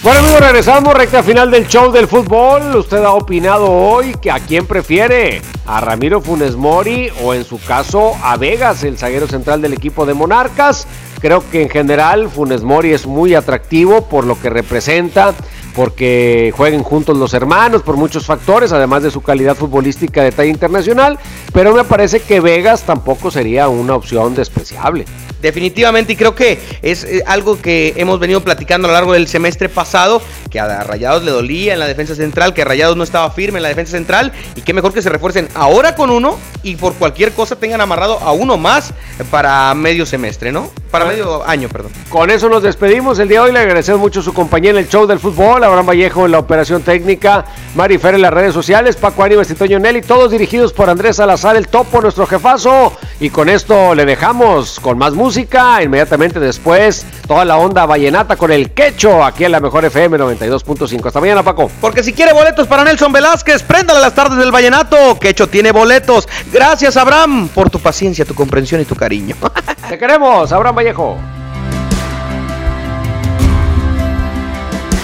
Bueno 0.04 0.20
amigos, 0.20 0.40
regresamos 0.42 0.94
recta 0.96 1.24
final 1.24 1.50
del 1.50 1.66
show 1.66 1.92
del 1.94 2.10
fútbol. 2.10 2.76
Usted 2.76 3.04
ha 3.04 3.14
opinado 3.14 3.72
hoy 3.72 4.14
que 4.22 4.30
a 4.30 4.40
quién 4.40 4.68
prefiere, 4.68 5.42
a 5.66 5.80
Ramiro 5.80 6.20
Funes 6.20 6.58
Mori 6.58 7.10
o 7.24 7.34
en 7.34 7.46
su 7.46 7.62
caso 7.62 8.12
a 8.22 8.36
Vegas, 8.36 8.84
el 8.84 8.98
zaguero 8.98 9.28
central 9.28 9.62
del 9.62 9.72
equipo 9.72 10.06
de 10.06 10.14
Monarcas. 10.14 10.86
Creo 11.24 11.42
que 11.50 11.62
en 11.62 11.70
general 11.70 12.28
Funes 12.30 12.64
Mori 12.64 12.92
es 12.92 13.08
muy 13.08 13.34
atractivo 13.34 14.10
por 14.10 14.26
lo 14.26 14.38
que 14.38 14.50
representa, 14.50 15.34
porque 15.74 16.54
jueguen 16.54 16.84
juntos 16.84 17.18
los 17.18 17.34
hermanos, 17.34 17.82
por 17.82 17.96
muchos 17.96 18.26
factores, 18.26 18.74
además 18.74 19.04
de 19.04 19.10
su 19.10 19.22
calidad 19.22 19.56
futbolística 19.56 20.22
de 20.22 20.34
talla 20.34 20.50
internacional, 20.50 21.18
pero 21.54 21.74
me 21.74 21.86
parece 21.86 22.20
que 22.20 22.42
Vegas 22.42 22.84
tampoco 22.84 23.32
sería 23.32 23.70
una 23.70 23.96
opción 23.96 24.36
despreciable. 24.36 25.06
Definitivamente, 25.44 26.14
y 26.14 26.16
creo 26.16 26.34
que 26.36 26.58
es 26.82 27.04
eh, 27.04 27.22
algo 27.28 27.62
que 27.62 27.94
hemos 27.98 28.18
venido 28.18 28.40
platicando 28.42 28.88
a 28.88 28.92
lo 28.92 28.94
largo 28.94 29.12
del 29.12 29.28
semestre 29.28 29.68
pasado, 29.68 30.22
que 30.50 30.58
a 30.58 30.84
Rayados 30.86 31.24
le 31.24 31.32
dolía 31.32 31.74
en 31.74 31.80
la 31.80 31.86
defensa 31.86 32.16
central, 32.16 32.54
que 32.54 32.64
Rayados 32.64 32.96
no 32.96 33.04
estaba 33.04 33.30
firme 33.30 33.60
en 33.60 33.64
la 33.64 33.70
defensa 33.70 33.92
central, 33.92 34.32
y 34.56 34.62
qué 34.62 34.74
mejor 34.74 34.94
que 34.94 35.02
se 35.02 35.10
refuercen 35.10 35.50
ahora 35.54 35.96
con 35.96 36.12
uno 36.12 36.40
y 36.64 36.78
por 36.78 36.94
cualquier 36.94 37.34
cosa 37.34 37.58
tengan 37.58 37.82
amarrado 37.82 38.20
a 38.20 38.32
uno 38.32 38.58
más 38.58 38.94
para 39.30 39.74
medio 39.74 40.06
semestre, 40.06 40.54
¿no? 40.54 40.72
Para 40.90 41.06
medio 41.06 41.44
año, 41.46 41.70
perdón. 41.70 41.92
Con 42.08 42.30
eso 42.30 42.48
nos 42.50 42.64
despedimos 42.64 43.20
el 43.20 43.28
día 43.28 43.40
de 43.42 43.48
hoy. 43.48 43.52
Le 43.52 43.60
agradecemos 43.60 44.00
mucho 44.00 44.22
su 44.22 44.32
compañía 44.32 44.70
en 44.70 44.78
el 44.78 44.88
show 44.88 45.08
del 45.08 45.20
fútbol. 45.20 45.64
Abraham 45.64 45.88
Vallejo 45.88 46.26
en 46.26 46.32
la 46.32 46.40
operación 46.40 46.84
técnica. 46.84 47.46
Mari 47.76 47.98
Fer 47.98 48.14
en 48.14 48.22
las 48.22 48.32
redes 48.32 48.54
sociales. 48.54 48.96
Paco 48.96 49.24
Aníbal 49.24 49.48
y 49.50 49.56
Toño 49.56 49.80
Nelly. 49.80 50.04
Todos 50.04 50.32
dirigidos 50.32 50.72
por 50.72 50.90
Andrés 50.92 51.16
Salazar, 51.16 51.56
el 51.56 51.68
topo, 51.68 52.00
nuestro 52.00 52.28
jefazo. 52.28 52.94
Y 53.20 53.32
con 53.32 53.50
esto 53.50 53.96
le 53.96 54.06
dejamos 54.06 54.80
con 54.80 55.00
más 55.00 55.16
música. 55.34 55.82
Inmediatamente 55.82 56.40
después, 56.40 57.04
toda 57.28 57.44
la 57.44 57.58
onda 57.58 57.88
vallenata 57.88 58.36
con 58.36 58.52
el 58.52 58.70
quecho. 58.72 59.24
Aquí 59.24 59.44
en 59.46 59.52
la 59.52 59.60
mejor 59.60 59.84
FM 59.84 60.20
92.5. 60.20 61.08
Hasta 61.08 61.20
mañana, 61.20 61.42
Paco. 61.42 61.72
Porque 61.82 62.04
si 62.04 62.14
quiere 62.14 62.34
boletos 62.34 62.68
para 62.68 62.84
Nelson 62.84 63.12
Velázquez, 63.12 63.64
préndale 63.64 64.00
las 64.00 64.14
tardes 64.14 64.38
del 64.38 64.52
vallenato. 64.52 65.18
Quecho 65.20 65.48
tiene 65.48 65.72
boletos. 65.72 66.30
Gracias, 66.52 66.98
Abraham, 66.98 67.48
por 67.48 67.72
tu 67.72 67.80
paciencia, 67.80 68.26
tu 68.26 68.36
comprensión 68.36 68.80
y 68.82 68.86
tu 68.86 68.96
cariño. 68.96 69.36
Te 69.90 69.98
queremos, 69.98 70.52
Abraham 70.52 70.76
Vallejo. 70.76 71.18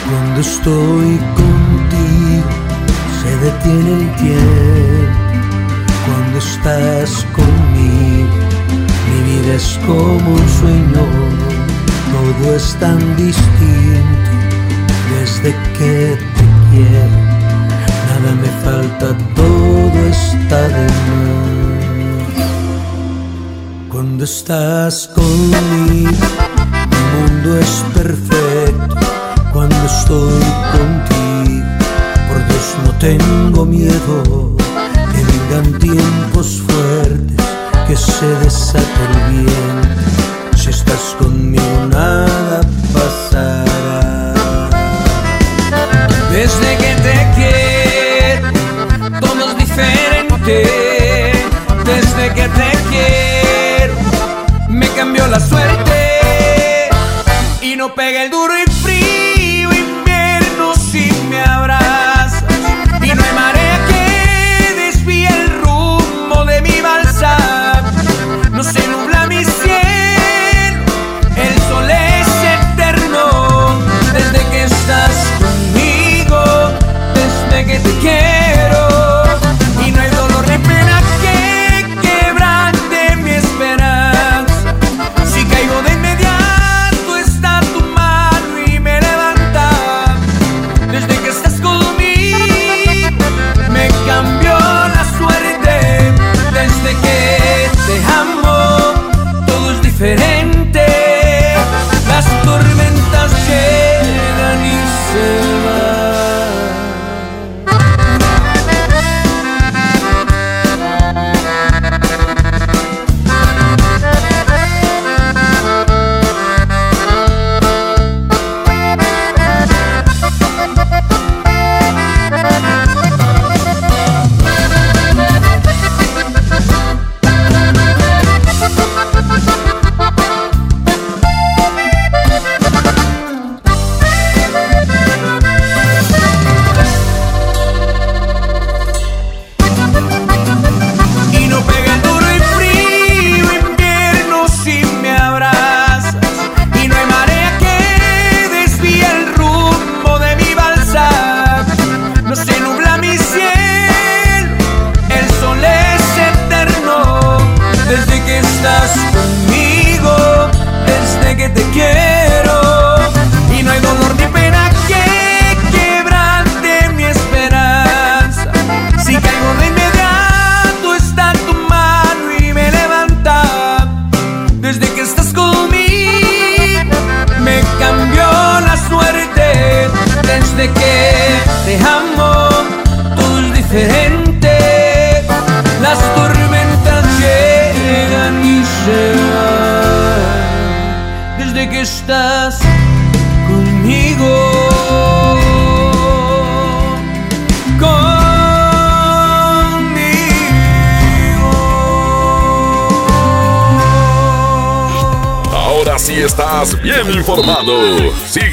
Cuando 0.07 0.41
estoy 0.41 1.17
contigo 1.35 2.49
se 3.23 3.35
detiene 3.37 3.93
el 3.93 4.15
tiempo. 4.15 5.19
Cuando 6.05 6.37
estás 6.37 7.25
conmigo 7.33 7.58
es 9.55 9.79
como 9.85 10.31
un 10.33 10.49
sueño. 10.59 11.05
Todo 12.11 12.55
es 12.55 12.75
tan 12.79 12.99
distinto 13.15 14.31
desde 15.11 15.51
que 15.77 16.17
te 16.35 16.45
quiero. 16.69 17.17
Nada 18.09 18.31
me 18.41 18.51
falta, 18.63 19.07
todo 19.35 19.99
está 20.07 20.61
de 20.67 20.85
más. 20.85 21.49
Cuando 23.89 24.23
estás 24.23 25.07
conmigo 25.07 26.11
mi 26.91 27.01
mundo 27.15 27.57
es 27.57 27.83
perfecto 27.93 28.95
cuando 29.51 29.75
estoy 29.85 30.43
contigo. 30.75 31.67
Por 32.27 32.37
Dios 32.47 32.67
no 32.85 32.91
tengo 32.99 33.65
miedo 33.65 34.55
que 35.11 35.21
vengan 35.23 35.79
tiempos 35.79 36.61
fuertes, 36.67 37.45
que 37.87 37.95
se 37.95 38.27
desate 38.43 39.18